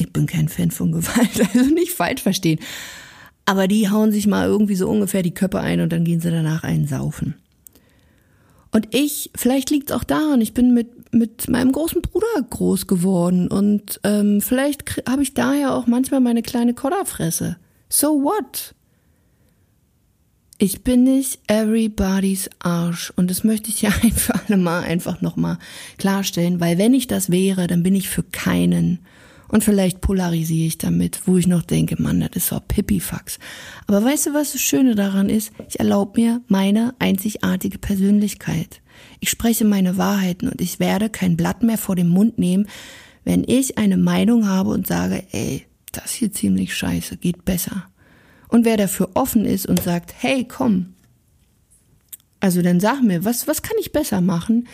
ich 0.00 0.12
bin 0.12 0.26
kein 0.26 0.48
Fan 0.48 0.70
von 0.70 0.92
Gewalt, 0.92 1.40
also 1.54 1.70
nicht 1.74 1.92
falsch 1.92 2.22
verstehen. 2.22 2.60
Aber 3.44 3.66
die 3.66 3.90
hauen 3.90 4.12
sich 4.12 4.26
mal 4.26 4.46
irgendwie 4.46 4.76
so 4.76 4.88
ungefähr 4.88 5.22
die 5.22 5.34
Köpfe 5.34 5.60
ein 5.60 5.80
und 5.80 5.92
dann 5.92 6.04
gehen 6.04 6.20
sie 6.20 6.30
danach 6.30 6.64
einsaufen. 6.64 7.34
Und 8.70 8.94
ich, 8.94 9.30
vielleicht 9.34 9.70
liegt 9.70 9.90
es 9.90 9.96
auch 9.96 10.04
daran, 10.04 10.42
ich 10.42 10.52
bin 10.52 10.74
mit, 10.74 11.12
mit 11.14 11.48
meinem 11.48 11.72
großen 11.72 12.02
Bruder 12.02 12.26
groß 12.50 12.86
geworden 12.86 13.48
und 13.48 13.98
ähm, 14.04 14.42
vielleicht 14.42 15.02
habe 15.08 15.22
ich 15.22 15.32
daher 15.32 15.74
auch 15.74 15.86
manchmal 15.86 16.20
meine 16.20 16.42
kleine 16.42 16.74
Kodderfresse. 16.74 17.56
So 17.88 18.22
what? 18.22 18.74
Ich 20.60 20.82
bin 20.82 21.04
nicht 21.04 21.38
everybody's 21.46 22.50
Arsch 22.58 23.12
und 23.14 23.30
das 23.30 23.44
möchte 23.44 23.70
ich 23.70 23.80
ja 23.82 23.92
ein 24.02 24.10
für 24.10 24.34
alle 24.34 24.56
Mal 24.56 24.82
einfach 24.82 25.20
nochmal 25.20 25.56
klarstellen, 25.98 26.58
weil 26.58 26.78
wenn 26.78 26.94
ich 26.94 27.06
das 27.06 27.30
wäre, 27.30 27.68
dann 27.68 27.84
bin 27.84 27.94
ich 27.94 28.08
für 28.08 28.24
keinen. 28.24 28.98
Und 29.46 29.62
vielleicht 29.62 30.00
polarisiere 30.00 30.66
ich 30.66 30.76
damit, 30.76 31.22
wo 31.26 31.36
ich 31.36 31.46
noch 31.46 31.62
denke, 31.62 32.02
Mann, 32.02 32.20
das 32.20 32.30
ist 32.34 32.50
doch 32.50 32.60
Pipifax. 32.66 33.38
Aber 33.86 34.04
weißt 34.04 34.26
du, 34.26 34.34
was 34.34 34.50
das 34.50 34.60
Schöne 34.60 34.96
daran 34.96 35.30
ist? 35.30 35.52
Ich 35.68 35.78
erlaube 35.78 36.20
mir 36.20 36.42
meine 36.48 36.92
einzigartige 36.98 37.78
Persönlichkeit. 37.78 38.82
Ich 39.20 39.30
spreche 39.30 39.64
meine 39.64 39.96
Wahrheiten 39.96 40.48
und 40.48 40.60
ich 40.60 40.80
werde 40.80 41.08
kein 41.08 41.36
Blatt 41.36 41.62
mehr 41.62 41.78
vor 41.78 41.94
dem 41.94 42.08
Mund 42.08 42.36
nehmen, 42.38 42.66
wenn 43.22 43.44
ich 43.46 43.78
eine 43.78 43.96
Meinung 43.96 44.48
habe 44.48 44.70
und 44.70 44.88
sage, 44.88 45.22
ey, 45.30 45.66
das 45.92 46.10
hier 46.10 46.32
ziemlich 46.32 46.74
scheiße, 46.74 47.16
geht 47.16 47.44
besser. 47.44 47.88
Und 48.48 48.64
wer 48.64 48.76
dafür 48.76 49.10
offen 49.14 49.44
ist 49.44 49.66
und 49.66 49.82
sagt, 49.82 50.14
hey, 50.18 50.44
komm, 50.46 50.94
also 52.40 52.62
dann 52.62 52.80
sag 52.80 53.02
mir, 53.02 53.24
was, 53.24 53.46
was 53.48 53.62
kann 53.62 53.76
ich 53.80 53.92
besser 53.92 54.20
machen? 54.20 54.68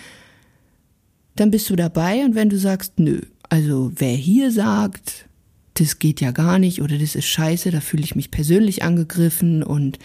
Dann 1.37 1.51
bist 1.51 1.69
du 1.71 1.77
dabei 1.77 2.25
und 2.25 2.35
wenn 2.35 2.51
du 2.51 2.59
sagst, 2.59 2.99
nö, 2.99 3.23
also 3.49 3.91
wer 3.97 4.15
hier 4.15 4.53
sagt, 4.53 5.27
das 5.75 5.99
geht 5.99 6.21
ja 6.21 6.31
gar 6.31 6.59
nicht 6.59 6.83
oder 6.83 6.99
das 6.99 7.17
ist 7.17 7.27
scheiße, 7.27 7.71
da 7.71 7.81
fühle 7.81 8.05
ich 8.05 8.15
mich 8.15 8.31
persönlich 8.31 8.83
angegriffen 8.85 9.63
und 9.63 9.99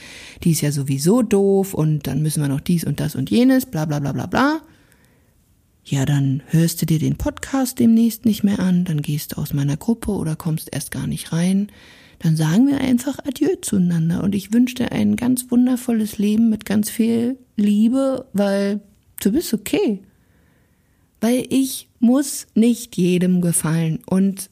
die 0.44 0.52
ist 0.52 0.62
ja 0.62 0.72
sowieso 0.72 1.22
doof 1.22 1.74
und 1.74 2.08
dann 2.08 2.24
müssen 2.24 2.42
wir 2.42 2.50
noch 2.50 2.62
dies 2.62 2.84
und 2.84 3.00
das 3.00 3.16
und 3.16 3.30
jenes, 3.30 3.66
bla 3.66 3.86
bla 3.86 4.00
bla 4.00 4.12
bla 4.12 4.26
bla. 4.26 4.62
Ja, 5.84 6.06
dann 6.06 6.44
hörst 6.48 6.82
du 6.82 6.86
dir 6.86 7.00
den 7.00 7.18
Podcast 7.18 7.80
demnächst 7.80 8.26
nicht 8.26 8.44
mehr 8.44 8.60
an, 8.60 8.86
dann 8.86 9.02
gehst 9.02 9.34
du 9.34 9.42
aus 9.42 9.54
meiner 9.54 9.78
Gruppe 9.78 10.12
oder 10.12 10.36
kommst 10.36 10.70
erst 10.72 10.92
gar 10.92 11.08
nicht 11.08 11.32
rein. 11.34 11.72
Dann 12.20 12.36
sagen 12.36 12.68
wir 12.68 12.80
einfach 12.80 13.20
Adieu 13.20 13.56
zueinander 13.62 14.24
und 14.24 14.36
ich 14.36 14.54
wünsche 14.54 14.76
dir 14.76 14.92
ein 14.92 15.16
ganz 15.16 15.50
wundervolles 15.50 16.18
Leben 16.18 16.50
mit 16.50 16.66
ganz 16.66 16.90
viel 16.90 17.38
Liebe, 17.56 18.26
weil 18.34 18.82
du 19.22 19.32
bist 19.32 19.54
okay. 19.54 20.02
Weil 21.22 21.46
ich 21.50 21.88
muss 22.00 22.48
nicht 22.56 22.98
jedem 22.98 23.42
gefallen 23.42 24.00
und 24.06 24.50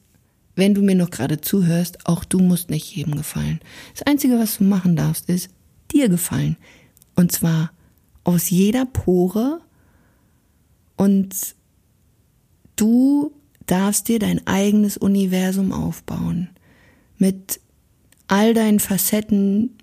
wenn 0.58 0.74
du 0.74 0.82
mir 0.82 0.96
noch 0.96 1.10
gerade 1.10 1.40
zuhörst, 1.40 2.06
auch 2.06 2.24
du 2.24 2.40
musst 2.40 2.68
nicht 2.68 2.94
jedem 2.96 3.14
gefallen. 3.14 3.60
Das 3.94 4.02
Einzige, 4.02 4.40
was 4.40 4.58
du 4.58 4.64
machen 4.64 4.96
darfst, 4.96 5.28
ist 5.28 5.50
dir 5.92 6.08
gefallen. 6.08 6.56
Und 7.14 7.30
zwar 7.30 7.70
aus 8.24 8.50
jeder 8.50 8.84
Pore. 8.84 9.60
Und 10.96 11.54
du 12.74 13.32
darfst 13.66 14.08
dir 14.08 14.18
dein 14.18 14.44
eigenes 14.48 14.96
Universum 14.96 15.72
aufbauen. 15.72 16.48
Mit 17.18 17.60
all 18.28 18.54
deinen 18.54 18.80
Facetten, 18.80 19.76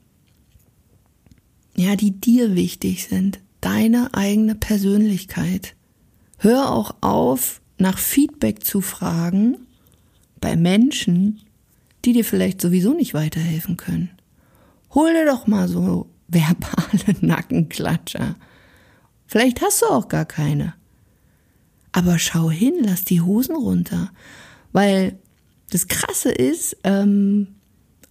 ja, 1.75 1.95
die 1.95 2.11
dir 2.11 2.55
wichtig 2.55 3.07
sind. 3.07 3.39
Deine 3.61 4.13
eigene 4.13 4.55
Persönlichkeit. 4.55 5.75
Hör 6.37 6.71
auch 6.71 6.95
auf, 7.01 7.61
nach 7.77 7.97
Feedback 7.97 8.63
zu 8.63 8.81
fragen, 8.81 9.57
bei 10.39 10.55
Menschen, 10.55 11.41
die 12.05 12.13
dir 12.13 12.23
vielleicht 12.23 12.61
sowieso 12.61 12.93
nicht 12.93 13.13
weiterhelfen 13.13 13.77
können. 13.77 14.11
Hol 14.93 15.11
dir 15.13 15.25
doch 15.25 15.47
mal 15.47 15.67
so 15.67 16.09
verbale 16.27 17.15
Nackenklatscher. 17.21 18.35
Vielleicht 19.27 19.61
hast 19.61 19.81
du 19.81 19.87
auch 19.87 20.07
gar 20.07 20.25
keine. 20.25 20.75
Aber 21.91 22.19
schau 22.19 22.51
hin, 22.51 22.75
lass 22.81 23.03
die 23.05 23.21
Hosen 23.21 23.55
runter. 23.55 24.11
Weil 24.71 25.17
das 25.71 25.87
Krasse 25.87 26.31
ist, 26.31 26.77
ähm, 26.83 27.47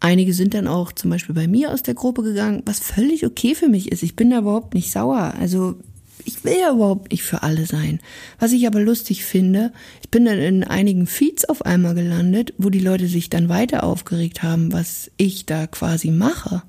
einige 0.01 0.35
sind 0.35 0.55
dann 0.55 0.67
auch 0.67 0.93
zum 0.93 1.11
Beispiel 1.11 1.35
bei 1.35 1.49
mir 1.49 1.73
aus 1.73 1.83
der 1.83 1.95
Gruppe 1.95 2.23
gegangen, 2.23 2.63
was 2.67 2.81
völlig 2.81 3.25
okay 3.27 3.55
für 3.55 3.69
mich 3.69 3.91
ist. 3.93 4.03
Ich 4.03 4.17
bin 4.17 4.31
da 4.31 4.39
überhaupt 4.39 4.75
nicht 4.75 4.91
sauer. 4.91 5.35
Also 5.39 5.77
ich 6.25 6.45
will 6.45 6.57
ja 6.59 6.73
überhaupt 6.73 7.11
nicht 7.13 7.23
für 7.23 7.43
alle 7.43 7.67
sein. 7.67 8.01
Was 8.39 8.53
ich 8.53 8.67
aber 8.67 8.81
lustig 8.81 9.25
finde, 9.25 9.73
ich 10.03 10.11
bin 10.11 10.25
dann 10.25 10.39
in 10.39 10.65
einigen 10.65 11.07
Feeds 11.07 11.45
auf 11.45 11.65
einmal 11.65 11.95
gelandet, 11.95 12.55
wo 12.59 12.71
die 12.71 12.81
Leute 12.81 13.09
sich 13.09 13.31
dann 13.31 13.49
weiter 13.49 13.85
aufgeregt 13.85 14.43
haben, 14.43 14.73
was 14.73 15.11
ich 15.17 15.47
da 15.47 15.67
quasi 15.67 16.11
mache. 16.11 16.63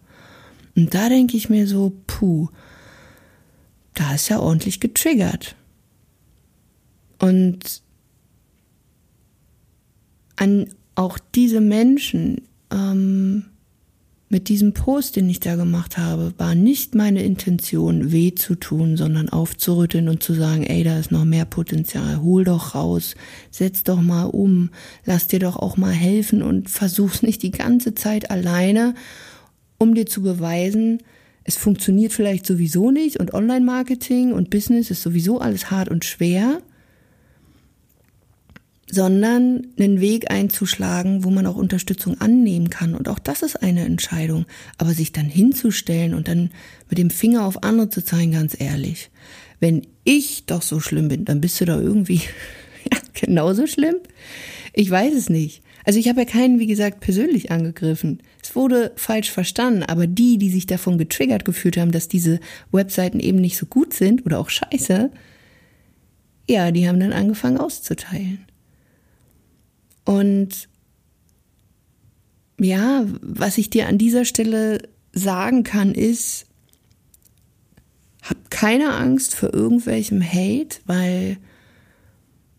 Und 0.75 0.93
da 0.93 1.09
denke 1.09 1.37
ich 1.37 1.49
mir 1.49 1.67
so, 1.67 1.93
puh, 2.05 2.49
da 3.93 4.13
ist 4.13 4.29
ja 4.29 4.39
ordentlich 4.39 4.79
getriggert. 4.79 5.55
Und 7.17 7.81
an 10.35 10.67
auch 10.95 11.17
diese 11.33 11.61
Menschen, 11.61 12.41
ähm, 12.71 13.45
mit 14.29 14.49
diesem 14.49 14.73
Post, 14.73 15.15
den 15.15 15.29
ich 15.29 15.39
da 15.39 15.55
gemacht 15.55 15.97
habe, 15.97 16.33
war 16.37 16.55
nicht 16.55 16.95
meine 16.95 17.23
Intention, 17.23 18.11
weh 18.11 18.33
zu 18.33 18.55
tun, 18.55 18.97
sondern 18.97 19.29
aufzurütteln 19.29 20.09
und 20.09 20.23
zu 20.23 20.33
sagen, 20.33 20.63
ey, 20.63 20.83
da 20.83 20.97
ist 20.97 21.11
noch 21.11 21.25
mehr 21.25 21.45
Potenzial, 21.45 22.21
hol 22.21 22.43
doch 22.43 22.73
raus, 22.73 23.15
setz 23.51 23.83
doch 23.83 24.01
mal 24.01 24.23
um, 24.23 24.71
lass 25.05 25.27
dir 25.27 25.39
doch 25.39 25.57
auch 25.57 25.77
mal 25.77 25.93
helfen 25.93 26.41
und 26.41 26.69
versuch's 26.69 27.21
nicht 27.21 27.43
die 27.43 27.51
ganze 27.51 27.93
Zeit 27.93 28.31
alleine, 28.31 28.95
um 29.77 29.93
dir 29.93 30.07
zu 30.07 30.21
beweisen, 30.21 30.99
es 31.43 31.57
funktioniert 31.57 32.11
vielleicht 32.11 32.47
sowieso 32.47 32.89
nicht 32.89 33.19
und 33.19 33.33
Online-Marketing 33.33 34.33
und 34.33 34.49
Business 34.49 34.89
ist 34.89 35.03
sowieso 35.03 35.39
alles 35.39 35.69
hart 35.69 35.89
und 35.89 36.03
schwer 36.03 36.61
sondern 38.89 39.67
einen 39.79 39.99
Weg 39.99 40.29
einzuschlagen, 40.29 41.23
wo 41.23 41.31
man 41.31 41.47
auch 41.47 41.55
Unterstützung 41.55 42.21
annehmen 42.21 42.69
kann. 42.69 42.93
Und 42.93 43.09
auch 43.09 43.19
das 43.19 43.41
ist 43.41 43.61
eine 43.61 43.83
Entscheidung. 43.83 44.45
Aber 44.77 44.93
sich 44.93 45.11
dann 45.11 45.25
hinzustellen 45.25 46.13
und 46.13 46.27
dann 46.27 46.51
mit 46.89 46.97
dem 46.97 47.09
Finger 47.09 47.45
auf 47.45 47.63
andere 47.63 47.89
zu 47.89 48.03
zeigen, 48.03 48.33
ganz 48.33 48.59
ehrlich, 48.59 49.09
wenn 49.59 49.87
ich 50.03 50.45
doch 50.45 50.61
so 50.61 50.79
schlimm 50.79 51.07
bin, 51.07 51.25
dann 51.25 51.41
bist 51.41 51.59
du 51.59 51.65
da 51.65 51.79
irgendwie 51.79 52.21
ja, 52.91 52.99
genauso 53.13 53.65
schlimm. 53.65 53.95
Ich 54.73 54.89
weiß 54.89 55.13
es 55.13 55.29
nicht. 55.29 55.63
Also 55.85 55.99
ich 55.99 56.09
habe 56.09 56.21
ja 56.21 56.25
keinen, 56.25 56.59
wie 56.59 56.67
gesagt, 56.67 56.99
persönlich 56.99 57.51
angegriffen. 57.51 58.21
Es 58.43 58.55
wurde 58.55 58.91
falsch 58.95 59.31
verstanden, 59.31 59.83
aber 59.83 60.07
die, 60.07 60.37
die 60.37 60.49
sich 60.49 60.65
davon 60.65 60.97
getriggert 60.97 61.45
gefühlt 61.45 61.77
haben, 61.77 61.91
dass 61.91 62.07
diese 62.07 62.39
Webseiten 62.71 63.19
eben 63.19 63.39
nicht 63.39 63.57
so 63.57 63.67
gut 63.67 63.93
sind 63.93 64.25
oder 64.25 64.39
auch 64.39 64.49
scheiße, 64.49 65.11
ja, 66.49 66.71
die 66.71 66.87
haben 66.87 66.99
dann 66.99 67.13
angefangen 67.13 67.57
auszuteilen. 67.57 68.45
Und 70.05 70.69
ja, 72.59 73.05
was 73.21 73.57
ich 73.57 73.69
dir 73.69 73.87
an 73.87 73.97
dieser 73.97 74.23
Stelle 74.23 74.87
sagen 75.11 75.63
kann, 75.63 75.93
ist, 75.93 76.45
hab 78.21 78.49
keine 78.49 78.93
Angst 78.93 79.35
vor 79.35 79.53
irgendwelchem 79.53 80.21
Hate, 80.21 80.79
weil 80.85 81.37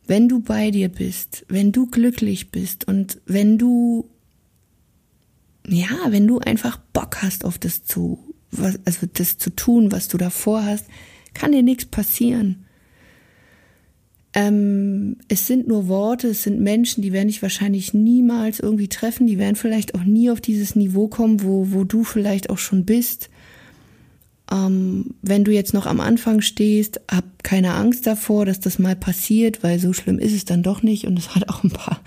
wenn 0.07 0.29
du 0.29 0.41
bei 0.41 0.71
dir 0.71 0.89
bist, 0.89 1.45
wenn 1.49 1.73
du 1.73 1.87
glücklich 1.87 2.51
bist 2.51 2.87
und 2.87 3.21
wenn 3.27 3.59
du, 3.59 4.09
ja, 5.67 5.97
wenn 6.11 6.27
du 6.27 6.39
einfach 6.39 6.79
Bock 6.93 7.23
hast 7.23 7.45
auf 7.45 7.59
das 7.59 7.85
zu, 7.85 8.35
was, 8.51 8.79
also 8.85 9.07
das 9.13 9.39
zu 9.39 9.51
tun, 9.51 9.91
was 9.91 10.09
du 10.09 10.17
davor 10.17 10.65
hast, 10.65 10.87
kann 11.35 11.53
dir 11.53 11.63
nichts 11.63 11.87
passieren. 11.87 12.66
Ähm, 14.37 15.16
es 15.29 15.46
sind 15.46 15.66
nur 15.66 15.88
Worte, 15.88 16.29
es 16.29 16.42
sind 16.42 16.61
Menschen, 16.61 17.01
die 17.01 17.14
werde 17.14 17.31
ich 17.31 17.40
wahrscheinlich 17.40 17.94
niemals 17.94 18.61
irgendwie 18.61 18.88
treffen, 18.88 19.27
die 19.27 19.38
werden 19.38 19.57
vielleicht 19.57 19.94
auch 19.94 20.05
nie 20.05 20.31
auf 20.31 20.42
dieses 20.42 20.77
Niveau 20.77 21.09
kommen, 21.09 21.42
wo, 21.42 21.72
wo 21.72 21.85
du 21.85 22.05
vielleicht 22.05 22.51
auch 22.51 22.59
schon 22.59 22.85
bist. 22.85 23.31
Ähm, 24.53 25.14
wenn 25.22 25.44
du 25.44 25.53
jetzt 25.53 25.72
noch 25.72 25.87
am 25.87 26.01
Anfang 26.01 26.42
stehst, 26.42 27.01
hab 27.11 27.25
keine 27.44 27.72
Angst 27.72 28.07
davor, 28.07 28.44
dass 28.44 28.61
das 28.61 28.79
mal 28.79 28.94
passiert, 28.94 29.62
weil 29.62 29.79
so 29.79 29.94
schlimm 29.94 30.18
ist 30.18 30.35
es 30.35 30.44
dann 30.44 30.62
doch 30.62 30.83
nicht 30.83 31.07
und 31.07 31.18
es 31.18 31.35
hat 31.35 31.49
auch 31.49 31.64
ein 31.64 31.70
paar 31.70 32.03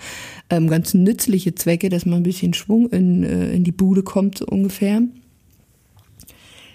ähm, 0.50 0.68
ganz 0.68 0.94
nützliche 0.94 1.56
Zwecke, 1.56 1.88
dass 1.88 2.06
man 2.06 2.20
ein 2.20 2.22
bisschen 2.22 2.54
Schwung 2.54 2.90
in, 2.90 3.24
äh, 3.24 3.50
in 3.50 3.64
die 3.64 3.72
Bude 3.72 4.04
kommt, 4.04 4.38
so 4.38 4.46
ungefähr. 4.46 5.02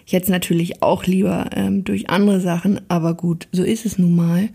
Ich 0.05 0.11
hätte 0.11 0.25
es 0.25 0.29
natürlich 0.29 0.83
auch 0.83 1.05
lieber 1.05 1.49
ähm, 1.53 1.85
durch 1.85 2.09
andere 2.09 2.41
Sachen, 2.41 2.81
aber 2.89 3.13
gut, 3.13 3.47
so 3.53 3.63
ist 3.63 3.85
es 3.85 3.97
nun 3.97 4.17
mal. 4.17 4.49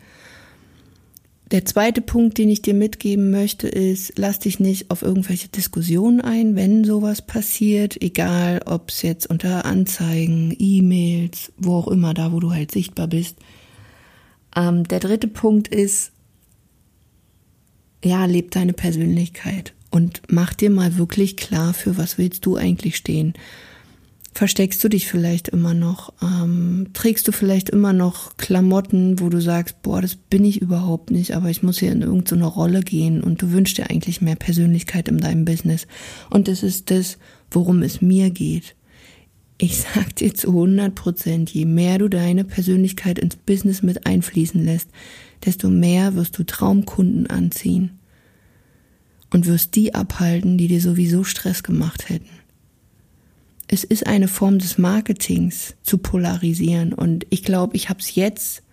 Der 1.50 1.64
zweite 1.64 2.00
Punkt, 2.00 2.38
den 2.38 2.48
ich 2.48 2.62
dir 2.62 2.74
mitgeben 2.74 3.32
möchte, 3.32 3.66
ist, 3.66 4.12
lass 4.16 4.38
dich 4.38 4.60
nicht 4.60 4.90
auf 4.92 5.02
irgendwelche 5.02 5.48
Diskussionen 5.48 6.20
ein, 6.20 6.54
wenn 6.54 6.84
sowas 6.84 7.22
passiert, 7.22 8.00
egal 8.00 8.60
ob 8.66 8.90
es 8.90 9.02
jetzt 9.02 9.28
unter 9.28 9.64
Anzeigen, 9.64 10.54
E-Mails, 10.56 11.52
wo 11.56 11.74
auch 11.74 11.88
immer, 11.88 12.14
da 12.14 12.30
wo 12.30 12.38
du 12.38 12.52
halt 12.52 12.70
sichtbar 12.70 13.08
bist. 13.08 13.36
Ähm, 14.54 14.84
der 14.84 15.00
dritte 15.00 15.26
Punkt 15.26 15.66
ist, 15.66 16.12
ja, 18.04 18.26
leb 18.26 18.52
deine 18.52 18.72
Persönlichkeit 18.72 19.74
und 19.90 20.22
mach 20.28 20.54
dir 20.54 20.70
mal 20.70 20.98
wirklich 20.98 21.36
klar, 21.36 21.74
für 21.74 21.98
was 21.98 22.16
willst 22.16 22.46
du 22.46 22.54
eigentlich 22.56 22.96
stehen 22.96 23.34
versteckst 24.33 24.83
du 24.83 24.88
dich 24.88 25.07
vielleicht 25.07 25.49
immer 25.49 25.75
noch? 25.75 26.12
Ähm, 26.23 26.88
trägst 26.93 27.27
du 27.27 27.33
vielleicht 27.33 27.69
immer 27.69 27.93
noch 27.93 28.37
Klamotten, 28.37 29.21
wo 29.21 29.29
du 29.29 29.40
sagst, 29.40 29.83
boah, 29.83 30.01
das 30.01 30.16
bin 30.16 30.45
ich 30.45 30.62
überhaupt 30.62 31.11
nicht, 31.11 31.35
aber 31.35 31.51
ich 31.51 31.62
muss 31.62 31.81
hier 31.81 31.93
in 31.93 32.03
irgendeine 32.03 32.47
Rolle 32.47 32.81
gehen 32.81 33.23
und 33.23 33.43
du 33.43 33.51
wünschst 33.53 33.79
dir 33.79 33.90
eigentlich 33.90 34.21
mehr 34.21 34.37
Persönlichkeit 34.37 35.09
in 35.09 35.19
deinem 35.19 35.45
Business. 35.45 35.87
Und 36.31 36.49
das 36.49 36.62
ist 36.62 36.90
das, 36.90 37.19
worum 37.51 37.83
es 37.83 38.01
mir 38.01 38.31
geht. 38.31 38.77
Ich 39.59 39.79
sag 39.79 40.16
dir 40.16 40.35
zu 40.35 40.49
100 40.49 40.95
Prozent, 40.95 41.51
je 41.51 41.66
mehr 41.66 41.99
du 41.99 42.09
deine 42.09 42.45
Persönlichkeit 42.45 43.19
ins 43.19 43.37
Business 43.37 43.83
mit 43.83 44.07
einfließen 44.07 44.64
lässt, 44.64 44.88
desto 45.45 45.69
mehr 45.69 46.14
wirst 46.14 46.38
du 46.38 46.45
Traumkunden 46.45 47.27
anziehen 47.27 47.99
und 49.31 49.47
wirst 49.47 49.77
die 49.77 49.95
abhalten, 49.95 50.57
die 50.57 50.69
dir 50.69 50.81
sowieso 50.81 51.25
Stress 51.25 51.62
gemacht 51.62 52.09
hätten 52.09 52.39
es 53.72 53.85
ist 53.85 54.04
eine 54.09 54.26
Form 54.26 54.59
des 54.59 54.78
Marketings 54.78 55.76
zu 55.83 55.98
polarisieren. 55.98 56.92
Und 56.92 57.24
ich 57.30 57.44
glaube, 57.44 57.76
ich 57.76 57.88
habe 57.88 58.00
es 58.00 58.16
jetzt 58.16 58.64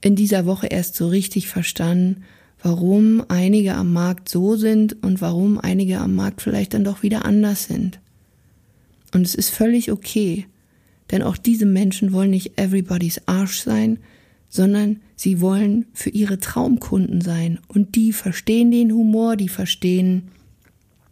in 0.00 0.16
dieser 0.16 0.46
Woche 0.46 0.68
erst 0.68 0.94
so 0.94 1.08
richtig 1.08 1.48
verstanden, 1.48 2.22
warum 2.62 3.22
einige 3.28 3.74
am 3.74 3.92
Markt 3.92 4.30
so 4.30 4.56
sind 4.56 5.04
und 5.04 5.20
warum 5.20 5.58
einige 5.58 5.98
am 5.98 6.14
Markt 6.14 6.40
vielleicht 6.40 6.72
dann 6.72 6.82
doch 6.82 7.02
wieder 7.02 7.26
anders 7.26 7.64
sind. 7.64 8.00
Und 9.12 9.20
es 9.20 9.34
ist 9.34 9.50
völlig 9.50 9.92
okay, 9.92 10.46
denn 11.10 11.22
auch 11.22 11.36
diese 11.36 11.66
Menschen 11.66 12.14
wollen 12.14 12.30
nicht 12.30 12.58
everybody's 12.58 13.20
Arsch 13.26 13.60
sein, 13.60 13.98
sondern 14.48 15.00
sie 15.14 15.42
wollen 15.42 15.84
für 15.92 16.08
ihre 16.08 16.38
Traumkunden 16.38 17.20
sein. 17.20 17.58
Und 17.68 17.96
die 17.96 18.14
verstehen 18.14 18.70
den 18.70 18.92
Humor, 18.92 19.36
die 19.36 19.50
verstehen 19.50 20.28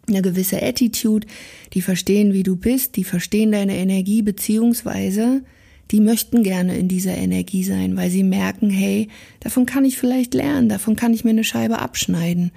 eine 0.08 0.22
gewisse 0.22 0.62
Attitude, 0.62 1.26
die 1.72 1.82
verstehen, 1.82 2.32
wie 2.32 2.42
du 2.42 2.56
bist, 2.56 2.96
die 2.96 3.04
verstehen 3.04 3.52
deine 3.52 3.76
Energie, 3.76 4.22
beziehungsweise 4.22 5.42
die 5.90 6.00
möchten 6.00 6.42
gerne 6.42 6.76
in 6.76 6.88
dieser 6.88 7.14
Energie 7.16 7.64
sein, 7.64 7.96
weil 7.96 8.10
sie 8.10 8.22
merken, 8.22 8.70
hey, 8.70 9.08
davon 9.40 9.66
kann 9.66 9.84
ich 9.84 9.98
vielleicht 9.98 10.34
lernen, 10.34 10.68
davon 10.68 10.96
kann 10.96 11.12
ich 11.12 11.24
mir 11.24 11.30
eine 11.30 11.44
Scheibe 11.44 11.78
abschneiden. 11.78 12.52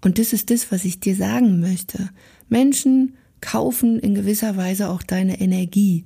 Und 0.00 0.18
das 0.18 0.32
ist 0.32 0.50
das, 0.50 0.70
was 0.70 0.84
ich 0.84 1.00
dir 1.00 1.16
sagen 1.16 1.60
möchte. 1.60 2.10
Menschen 2.48 3.14
kaufen 3.40 3.98
in 3.98 4.14
gewisser 4.14 4.56
Weise 4.56 4.90
auch 4.90 5.02
deine 5.02 5.40
Energie. 5.40 6.04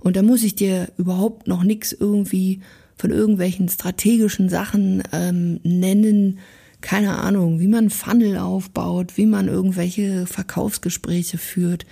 Und 0.00 0.16
da 0.16 0.22
muss 0.22 0.44
ich 0.44 0.54
dir 0.54 0.88
überhaupt 0.96 1.46
noch 1.46 1.62
nichts 1.62 1.92
irgendwie 1.92 2.60
von 2.96 3.10
irgendwelchen 3.10 3.68
strategischen 3.68 4.48
Sachen 4.48 5.02
ähm, 5.12 5.60
nennen, 5.62 6.38
keine 6.84 7.16
Ahnung, 7.16 7.60
wie 7.60 7.66
man 7.66 7.88
Funnel 7.88 8.36
aufbaut, 8.36 9.16
wie 9.16 9.24
man 9.24 9.48
irgendwelche 9.48 10.26
Verkaufsgespräche 10.26 11.38
führt, 11.38 11.86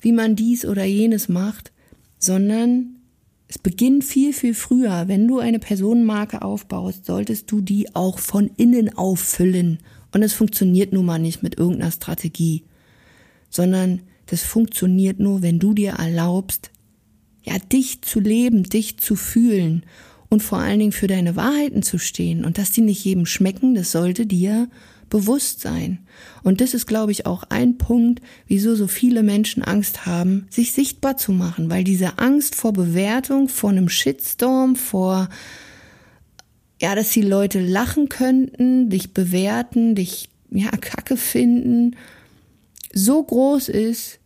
wie 0.00 0.12
man 0.12 0.36
dies 0.36 0.64
oder 0.64 0.84
jenes 0.84 1.28
macht, 1.28 1.72
sondern 2.20 2.94
es 3.48 3.58
beginnt 3.58 4.04
viel, 4.04 4.32
viel 4.32 4.54
früher. 4.54 5.08
Wenn 5.08 5.26
du 5.26 5.40
eine 5.40 5.58
Personenmarke 5.58 6.42
aufbaust, 6.42 7.06
solltest 7.06 7.50
du 7.50 7.60
die 7.60 7.96
auch 7.96 8.20
von 8.20 8.52
innen 8.56 8.96
auffüllen. 8.96 9.78
Und 10.12 10.22
es 10.22 10.32
funktioniert 10.32 10.92
nun 10.92 11.06
mal 11.06 11.18
nicht 11.18 11.42
mit 11.42 11.58
irgendeiner 11.58 11.90
Strategie, 11.90 12.62
sondern 13.48 14.02
das 14.26 14.44
funktioniert 14.44 15.18
nur, 15.18 15.42
wenn 15.42 15.58
du 15.58 15.74
dir 15.74 15.94
erlaubst, 15.94 16.70
ja, 17.42 17.58
dich 17.58 18.02
zu 18.02 18.20
leben, 18.20 18.62
dich 18.62 18.98
zu 18.98 19.16
fühlen 19.16 19.84
und 20.30 20.42
vor 20.42 20.58
allen 20.58 20.78
Dingen 20.78 20.92
für 20.92 21.08
deine 21.08 21.36
Wahrheiten 21.36 21.82
zu 21.82 21.98
stehen 21.98 22.44
und 22.44 22.56
dass 22.56 22.70
die 22.70 22.80
nicht 22.80 23.04
jedem 23.04 23.26
schmecken, 23.26 23.74
das 23.74 23.92
sollte 23.92 24.24
dir 24.24 24.68
bewusst 25.10 25.60
sein. 25.60 25.98
Und 26.42 26.60
das 26.60 26.72
ist, 26.72 26.86
glaube 26.86 27.12
ich, 27.12 27.26
auch 27.26 27.42
ein 27.50 27.76
Punkt, 27.76 28.22
wieso 28.46 28.76
so 28.76 28.86
viele 28.86 29.22
Menschen 29.22 29.62
Angst 29.62 30.06
haben, 30.06 30.46
sich 30.48 30.72
sichtbar 30.72 31.16
zu 31.16 31.32
machen, 31.32 31.68
weil 31.68 31.84
diese 31.84 32.18
Angst 32.18 32.54
vor 32.54 32.72
Bewertung, 32.72 33.48
vor 33.48 33.70
einem 33.70 33.88
Shitstorm, 33.88 34.76
vor 34.76 35.28
ja, 36.80 36.94
dass 36.94 37.10
die 37.10 37.22
Leute 37.22 37.60
lachen 37.60 38.08
könnten, 38.08 38.88
dich 38.88 39.12
bewerten, 39.12 39.94
dich 39.94 40.30
ja 40.50 40.70
Kacke 40.70 41.16
finden, 41.16 41.96
so 42.92 43.22
groß 43.22 43.68
ist, 43.68 44.18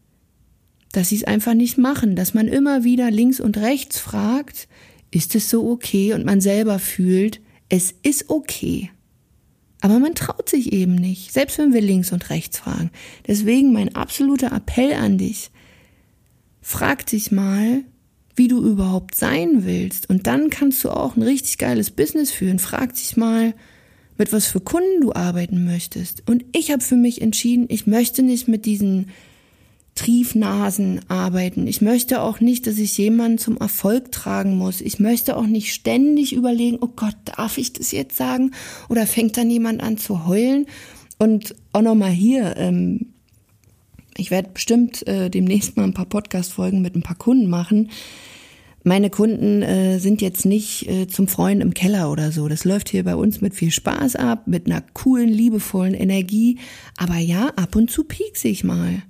dass 0.93 1.09
sie 1.09 1.17
es 1.17 1.25
einfach 1.25 1.55
nicht 1.55 1.79
machen, 1.79 2.14
dass 2.14 2.35
man 2.35 2.47
immer 2.47 2.85
wieder 2.85 3.11
links 3.11 3.40
und 3.40 3.57
rechts 3.57 3.99
fragt, 3.99 4.69
ist 5.14 5.35
es 5.35 5.50
so 5.50 5.70
okay? 5.70 6.12
Und 6.12 6.24
man 6.24 6.40
selber 6.40 6.79
fühlt, 6.79 7.40
es 7.68 7.94
ist 8.03 8.31
okay. 8.31 8.90
Aber 9.81 9.98
man 9.98 10.14
traut 10.14 10.48
sich 10.48 10.72
eben 10.72 10.94
nicht, 10.94 11.33
selbst 11.33 11.59
wenn 11.59 11.74
wir 11.74 11.83
links 11.83 12.12
und 12.12 12.31
rechts 12.31 12.59
fragen. 12.59 12.90
Deswegen 13.27 13.72
mein 13.72 13.94
absoluter 13.94 14.50
Appell 14.53 14.94
an 14.94 15.18
dich. 15.18 15.50
Frag 16.62 17.07
dich 17.07 17.31
mal, 17.31 17.85
wie 18.35 18.48
du 18.48 18.64
überhaupt 18.64 19.14
sein 19.14 19.64
willst. 19.64 20.09
Und 20.09 20.27
dann 20.27 20.50
kannst 20.50 20.83
du 20.85 20.90
auch 20.90 21.16
ein 21.16 21.22
richtig 21.22 21.59
geiles 21.59 21.90
Business 21.90 22.31
führen. 22.31 22.59
Frag 22.59 22.94
dich 22.94 23.16
mal, 23.16 23.55
mit 24.16 24.33
was 24.33 24.46
für 24.46 24.61
Kunden 24.61 25.03
du 25.03 25.12
arbeiten 25.12 25.64
möchtest. 25.64 26.29
Und 26.29 26.44
ich 26.53 26.70
habe 26.70 26.83
für 26.83 26.96
mich 26.96 27.20
entschieden, 27.20 27.66
ich 27.68 27.87
möchte 27.87 28.22
nicht 28.22 28.48
mit 28.48 28.64
diesen 28.64 29.11
Triefnasen 29.94 31.00
arbeiten. 31.09 31.66
Ich 31.68 31.80
möchte 31.80 32.20
auch 32.20 32.40
nicht, 32.40 32.66
dass 32.66 32.78
ich 32.78 32.98
jemanden 32.98 33.38
zum 33.38 33.57
Erfolg 33.59 34.11
tragen 34.11 34.57
muss. 34.57 34.80
Ich 34.80 34.98
möchte 34.98 35.37
auch 35.37 35.46
nicht 35.46 35.72
ständig 35.72 36.33
überlegen, 36.33 36.78
oh 36.80 36.90
Gott, 36.94 37.16
darf 37.24 37.59
ich 37.59 37.72
das 37.72 37.92
jetzt 37.92 38.16
sagen? 38.16 38.50
Oder 38.88 39.07
fängt 39.07 39.37
dann 39.37 39.50
jemand 39.50 39.83
an 39.83 39.96
zu 39.96 40.26
heulen? 40.26 40.66
Und 41.18 41.54
auch 41.72 41.83
nochmal 41.83 42.11
hier, 42.11 42.57
ähm, 42.57 43.12
ich 44.16 44.30
werde 44.30 44.50
bestimmt 44.52 45.07
äh, 45.07 45.30
demnächst 45.30 45.76
mal 45.76 45.85
ein 45.85 45.94
paar 45.94 46.07
Podcast-Folgen 46.07 46.83
mit 46.83 46.96
ein 46.96 47.02
paar 47.02 47.16
Kunden 47.16 47.48
machen. 47.48 47.90
Meine 48.83 49.11
Kunden 49.11 49.62
äh, 49.62 49.98
sind 49.98 50.20
jetzt 50.20 50.44
nicht 50.44 50.88
äh, 50.88 51.07
zum 51.07 51.26
Freuen 51.26 51.61
im 51.61 51.72
Keller 51.72 52.11
oder 52.11 52.33
so. 52.33 52.48
Das 52.48 52.64
läuft 52.64 52.90
hier 52.90 53.04
bei 53.04 53.16
uns 53.16 53.40
mit 53.40 53.54
viel 53.54 53.70
Spaß 53.70 54.16
ab, 54.16 54.46
mit 54.46 54.66
einer 54.66 54.83
coolen, 54.92 55.28
liebevollen 55.28 55.94
Energie. 55.94 56.59
Aber 56.96 57.16
ja, 57.16 57.48
ab 57.57 57.76
und 57.76 57.90
zu 57.90 58.04
piekse 58.04 58.48
ich 58.48 58.62
mal. 58.62 59.02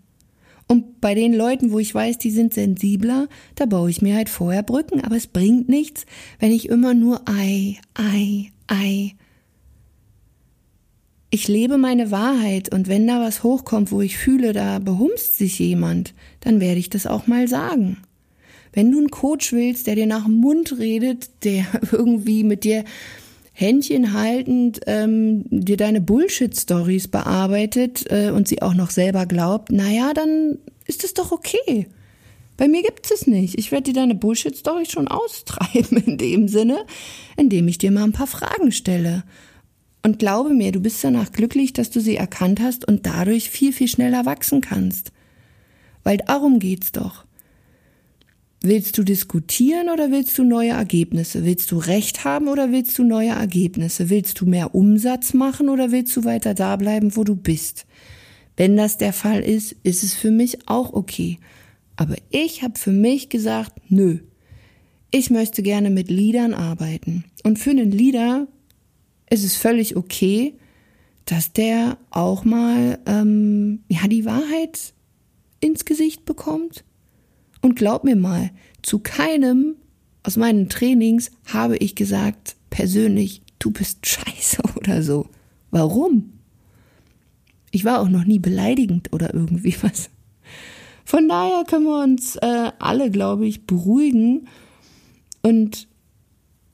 Und 0.66 1.00
bei 1.00 1.14
den 1.14 1.34
Leuten, 1.34 1.72
wo 1.72 1.78
ich 1.78 1.94
weiß, 1.94 2.18
die 2.18 2.30
sind 2.30 2.54
sensibler, 2.54 3.28
da 3.54 3.66
baue 3.66 3.90
ich 3.90 4.00
mir 4.00 4.16
halt 4.16 4.28
vorher 4.28 4.62
Brücken. 4.62 5.00
Aber 5.02 5.16
es 5.16 5.26
bringt 5.26 5.68
nichts, 5.68 6.06
wenn 6.38 6.52
ich 6.52 6.68
immer 6.68 6.94
nur 6.94 7.28
Ei, 7.28 7.76
Ei, 7.94 8.50
Ei. 8.66 9.14
Ich 11.30 11.48
lebe 11.48 11.78
meine 11.78 12.10
Wahrheit 12.10 12.72
und 12.72 12.86
wenn 12.86 13.06
da 13.06 13.20
was 13.20 13.42
hochkommt, 13.42 13.90
wo 13.90 14.00
ich 14.00 14.16
fühle, 14.16 14.52
da 14.52 14.78
behumst 14.78 15.36
sich 15.36 15.58
jemand, 15.58 16.14
dann 16.40 16.60
werde 16.60 16.78
ich 16.78 16.90
das 16.90 17.06
auch 17.06 17.26
mal 17.26 17.48
sagen. 17.48 17.98
Wenn 18.72 18.90
du 18.90 18.98
einen 18.98 19.10
Coach 19.10 19.52
willst, 19.52 19.86
der 19.86 19.96
dir 19.96 20.06
nach 20.06 20.24
dem 20.24 20.36
Mund 20.36 20.78
redet, 20.78 21.44
der 21.44 21.66
irgendwie 21.92 22.44
mit 22.44 22.64
dir 22.64 22.84
Händchen 23.56 24.12
haltend 24.12 24.80
ähm, 24.86 25.44
dir 25.48 25.76
deine 25.76 26.00
Bullshit-Stories 26.00 27.08
bearbeitet 27.08 28.04
äh, 28.10 28.30
und 28.30 28.48
sie 28.48 28.60
auch 28.60 28.74
noch 28.74 28.90
selber 28.90 29.26
glaubt, 29.26 29.70
naja, 29.70 30.12
dann 30.12 30.58
ist 30.86 31.04
es 31.04 31.14
doch 31.14 31.30
okay. 31.30 31.86
Bei 32.56 32.66
mir 32.66 32.82
gibt 32.82 33.10
es 33.10 33.28
nicht. 33.28 33.56
Ich 33.56 33.70
werde 33.70 33.84
dir 33.84 33.94
deine 33.94 34.16
Bullshit-Story 34.16 34.86
schon 34.86 35.06
austreiben 35.06 35.98
in 35.98 36.18
dem 36.18 36.48
Sinne, 36.48 36.84
indem 37.36 37.68
ich 37.68 37.78
dir 37.78 37.92
mal 37.92 38.04
ein 38.04 38.12
paar 38.12 38.26
Fragen 38.26 38.72
stelle. 38.72 39.22
Und 40.02 40.18
glaube 40.18 40.50
mir, 40.50 40.72
du 40.72 40.80
bist 40.80 41.02
danach 41.02 41.30
glücklich, 41.30 41.72
dass 41.72 41.90
du 41.90 42.00
sie 42.00 42.16
erkannt 42.16 42.60
hast 42.60 42.86
und 42.86 43.06
dadurch 43.06 43.50
viel, 43.50 43.72
viel 43.72 43.88
schneller 43.88 44.26
wachsen 44.26 44.60
kannst. 44.60 45.12
Weil 46.02 46.18
darum 46.18 46.58
geht's 46.58 46.92
doch. 46.92 47.24
Willst 48.66 48.96
du 48.96 49.02
diskutieren 49.02 49.90
oder 49.90 50.10
willst 50.10 50.38
du 50.38 50.42
neue 50.42 50.70
Ergebnisse? 50.70 51.44
Willst 51.44 51.70
du 51.70 51.76
Recht 51.76 52.24
haben 52.24 52.48
oder 52.48 52.72
willst 52.72 52.96
du 52.96 53.04
neue 53.04 53.28
Ergebnisse? 53.28 54.08
Willst 54.08 54.40
du 54.40 54.46
mehr 54.46 54.74
Umsatz 54.74 55.34
machen 55.34 55.68
oder 55.68 55.92
willst 55.92 56.16
du 56.16 56.24
weiter 56.24 56.54
da 56.54 56.76
bleiben, 56.76 57.14
wo 57.14 57.24
du 57.24 57.36
bist? 57.36 57.84
Wenn 58.56 58.74
das 58.74 58.96
der 58.96 59.12
Fall 59.12 59.42
ist, 59.42 59.72
ist 59.82 60.02
es 60.02 60.14
für 60.14 60.30
mich 60.30 60.66
auch 60.66 60.94
okay. 60.94 61.38
Aber 61.96 62.14
ich 62.30 62.62
habe 62.62 62.78
für 62.78 62.90
mich 62.90 63.28
gesagt, 63.28 63.74
nö. 63.90 64.20
Ich 65.10 65.28
möchte 65.28 65.62
gerne 65.62 65.90
mit 65.90 66.08
Liedern 66.08 66.54
arbeiten. 66.54 67.24
Und 67.42 67.58
für 67.58 67.68
einen 67.68 67.90
Lieder 67.90 68.46
ist 69.28 69.44
es 69.44 69.56
völlig 69.56 69.94
okay, 69.94 70.54
dass 71.26 71.52
der 71.52 71.98
auch 72.08 72.46
mal 72.46 72.98
ähm, 73.04 73.80
ja 73.88 74.08
die 74.08 74.24
Wahrheit 74.24 74.94
ins 75.60 75.84
Gesicht 75.84 76.24
bekommt 76.24 76.82
und 77.64 77.76
glaub 77.76 78.04
mir 78.04 78.14
mal, 78.14 78.50
zu 78.82 78.98
keinem 78.98 79.76
aus 80.22 80.36
meinen 80.36 80.68
Trainings 80.68 81.30
habe 81.46 81.78
ich 81.78 81.94
gesagt, 81.94 82.56
persönlich, 82.68 83.40
du 83.58 83.70
bist 83.70 84.06
scheiße 84.06 84.62
oder 84.76 85.02
so. 85.02 85.30
Warum? 85.70 86.34
Ich 87.70 87.86
war 87.86 88.00
auch 88.00 88.08
noch 88.10 88.24
nie 88.24 88.38
beleidigend 88.38 89.12
oder 89.14 89.32
irgendwie 89.32 89.74
was. 89.82 90.10
Von 91.06 91.26
daher 91.26 91.64
können 91.64 91.86
wir 91.86 92.02
uns 92.02 92.36
äh, 92.36 92.72
alle, 92.78 93.10
glaube 93.10 93.46
ich, 93.46 93.66
beruhigen. 93.66 94.46
Und 95.42 95.88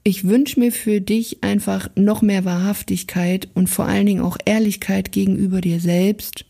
ich 0.03 0.26
wünsche 0.26 0.59
mir 0.59 0.72
für 0.72 1.00
dich 1.00 1.44
einfach 1.44 1.88
noch 1.94 2.20
mehr 2.20 2.44
Wahrhaftigkeit 2.44 3.48
und 3.55 3.68
vor 3.68 3.85
allen 3.85 4.07
Dingen 4.07 4.22
auch 4.22 4.38
Ehrlichkeit 4.44 5.12
gegenüber 5.12 5.61
dir 5.61 5.79
selbst. 5.79 6.46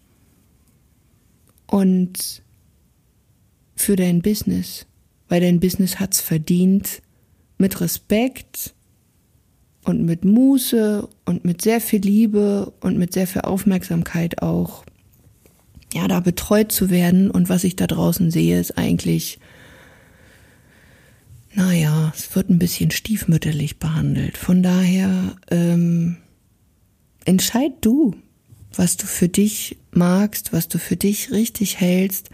Und 1.66 2.42
für 3.80 3.96
dein 3.96 4.22
Business, 4.22 4.86
weil 5.28 5.40
dein 5.40 5.60
Business 5.60 5.98
hat's 5.98 6.20
verdient, 6.20 7.02
mit 7.58 7.80
Respekt 7.80 8.74
und 9.84 10.04
mit 10.04 10.24
Muße 10.24 11.08
und 11.24 11.44
mit 11.44 11.62
sehr 11.62 11.80
viel 11.80 12.00
Liebe 12.00 12.72
und 12.80 12.98
mit 12.98 13.12
sehr 13.12 13.26
viel 13.26 13.42
Aufmerksamkeit 13.42 14.42
auch, 14.42 14.84
ja, 15.92 16.06
da 16.08 16.20
betreut 16.20 16.72
zu 16.72 16.90
werden. 16.90 17.30
Und 17.30 17.48
was 17.48 17.64
ich 17.64 17.76
da 17.76 17.86
draußen 17.86 18.30
sehe, 18.30 18.60
ist 18.60 18.78
eigentlich, 18.78 19.38
naja, 21.54 22.12
es 22.14 22.34
wird 22.36 22.50
ein 22.50 22.58
bisschen 22.58 22.90
stiefmütterlich 22.90 23.78
behandelt. 23.78 24.36
Von 24.36 24.62
daher, 24.62 25.36
ähm, 25.50 26.18
entscheid 27.24 27.72
du, 27.80 28.14
was 28.74 28.96
du 28.96 29.06
für 29.06 29.28
dich 29.28 29.78
magst, 29.90 30.52
was 30.52 30.68
du 30.68 30.78
für 30.78 30.96
dich 30.96 31.32
richtig 31.32 31.80
hältst 31.80 32.30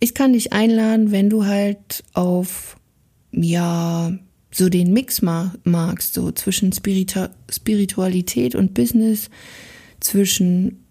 ich 0.00 0.14
kann 0.14 0.32
dich 0.32 0.52
einladen, 0.52 1.10
wenn 1.10 1.28
du 1.30 1.44
halt 1.44 2.04
auf, 2.12 2.76
ja, 3.32 4.12
so 4.50 4.68
den 4.68 4.92
Mix 4.92 5.22
magst, 5.22 6.14
so 6.14 6.32
zwischen 6.32 6.72
Spiritu 6.72 7.26
Spiritualität 7.50 8.54
und 8.54 8.74
Business, 8.74 9.28
zwischen 10.00 10.84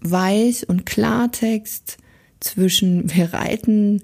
Weiß 0.00 0.64
und 0.64 0.86
Klartext, 0.86 1.98
zwischen 2.40 3.14
wir 3.14 3.32
reiten 3.32 4.02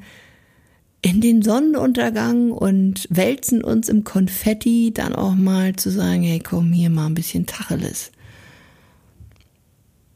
in 1.03 1.21
den 1.21 1.43
Sonnenuntergang 1.43 2.51
und 2.51 3.07
wälzen 3.11 3.63
uns 3.63 3.91
im 3.91 4.05
Konfetti, 4.05 4.91
dann 4.95 5.15
auch 5.15 5.35
mal 5.35 5.77
zu 5.77 5.91
sagen, 5.91 6.23
hey 6.23 6.41
komm, 6.41 6.73
hier 6.73 6.89
mal 6.89 7.07
ein 7.07 7.15
bisschen 7.15 7.45
Tacheles. 7.45 8.11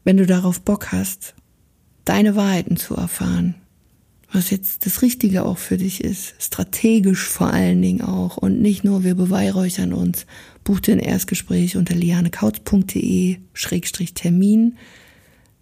wenn 0.04 0.16
du 0.16 0.24
darauf 0.24 0.62
Bock 0.62 0.90
hast, 0.90 1.34
deine 2.08 2.36
Wahrheiten 2.36 2.76
zu 2.76 2.94
erfahren, 2.94 3.54
was 4.32 4.50
jetzt 4.50 4.86
das 4.86 5.02
Richtige 5.02 5.44
auch 5.44 5.58
für 5.58 5.76
dich 5.76 6.02
ist, 6.02 6.34
strategisch 6.38 7.24
vor 7.24 7.52
allen 7.52 7.80
Dingen 7.80 8.02
auch 8.02 8.36
und 8.36 8.60
nicht 8.60 8.84
nur 8.84 9.04
wir 9.04 9.14
beweihräuchern 9.14 9.92
uns, 9.92 10.26
buch 10.64 10.80
dir 10.80 10.92
ein 10.92 11.00
Erstgespräch 11.00 11.76
unter 11.76 11.94
lianekautz.de 11.94 13.36
Schrägstrich 13.54 14.14
Termin. 14.14 14.76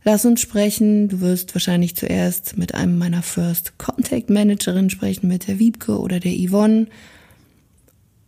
Lass 0.05 0.25
uns 0.25 0.41
sprechen. 0.41 1.09
Du 1.09 1.21
wirst 1.21 1.55
wahrscheinlich 1.55 1.97
zuerst 1.97 2.57
mit 2.57 2.75
einem 2.75 2.97
meiner 2.97 3.23
First 3.23 3.77
Contact 3.79 4.31
Managerin 4.31 4.89
sprechen, 4.89 5.27
mit 5.27 5.49
der 5.49 5.59
Wiebke 5.59 5.99
oder 5.99 6.21
der 6.21 6.33
Yvonne. 6.33 6.87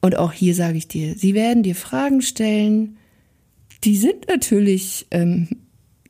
Und 0.00 0.16
auch 0.16 0.32
hier 0.32 0.54
sage 0.54 0.78
ich 0.78 0.88
dir, 0.88 1.14
sie 1.16 1.34
werden 1.34 1.62
dir 1.62 1.76
Fragen 1.76 2.22
stellen. 2.22 2.96
Die 3.84 3.96
sind 3.96 4.26
natürlich 4.28 5.06
ähm, 5.12 5.48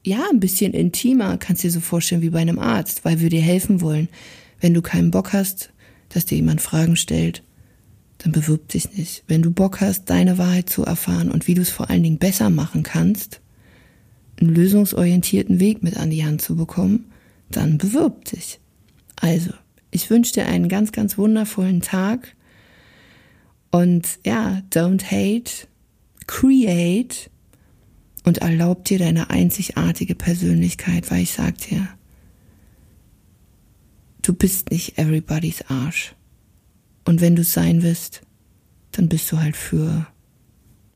ja, 0.04 0.24
ein 0.30 0.40
bisschen 0.40 0.72
intimer, 0.72 1.38
kannst 1.38 1.62
du 1.62 1.68
dir 1.68 1.72
so 1.72 1.80
vorstellen 1.80 2.22
wie 2.22 2.30
bei 2.30 2.40
einem 2.40 2.58
Arzt, 2.58 3.04
weil 3.04 3.20
wir 3.20 3.30
dir 3.30 3.42
helfen 3.42 3.80
wollen. 3.80 4.08
Wenn 4.60 4.74
du 4.74 4.82
keinen 4.82 5.10
Bock 5.10 5.32
hast, 5.32 5.72
dass 6.08 6.24
dir 6.24 6.36
jemand 6.36 6.60
Fragen 6.60 6.96
stellt, 6.96 7.42
dann 8.18 8.32
bewirb 8.32 8.68
dich 8.68 8.92
nicht. 8.96 9.22
Wenn 9.28 9.42
du 9.42 9.50
Bock 9.50 9.80
hast, 9.80 10.10
deine 10.10 10.38
Wahrheit 10.38 10.68
zu 10.68 10.84
erfahren 10.84 11.30
und 11.30 11.46
wie 11.46 11.54
du 11.54 11.62
es 11.62 11.70
vor 11.70 11.90
allen 11.90 12.02
Dingen 12.02 12.18
besser 12.18 12.50
machen 12.50 12.82
kannst, 12.82 13.40
einen 14.40 14.54
lösungsorientierten 14.54 15.60
Weg 15.60 15.82
mit 15.82 15.96
an 15.96 16.10
die 16.10 16.24
Hand 16.24 16.42
zu 16.42 16.56
bekommen, 16.56 17.12
dann 17.50 17.78
bewirb 17.78 18.24
dich. 18.26 18.60
Also, 19.16 19.50
ich 19.90 20.10
wünsche 20.10 20.34
dir 20.34 20.46
einen 20.46 20.68
ganz, 20.68 20.92
ganz 20.92 21.16
wundervollen 21.16 21.80
Tag 21.80 22.34
und 23.70 24.06
ja, 24.24 24.62
don't 24.70 25.04
hate, 25.04 25.66
create 26.26 27.30
und 28.28 28.38
erlaub 28.38 28.84
dir 28.84 28.98
deine 28.98 29.30
einzigartige 29.30 30.14
Persönlichkeit, 30.14 31.10
weil 31.10 31.22
ich 31.22 31.32
sag 31.32 31.56
dir, 31.58 31.88
du 34.22 34.34
bist 34.34 34.70
nicht 34.70 34.98
everybody's 34.98 35.62
Arsch. 35.68 36.14
Und 37.06 37.22
wenn 37.22 37.34
du 37.34 37.42
sein 37.42 37.82
willst, 37.82 38.20
dann 38.92 39.08
bist 39.08 39.32
du 39.32 39.38
halt 39.40 39.56
für 39.56 40.06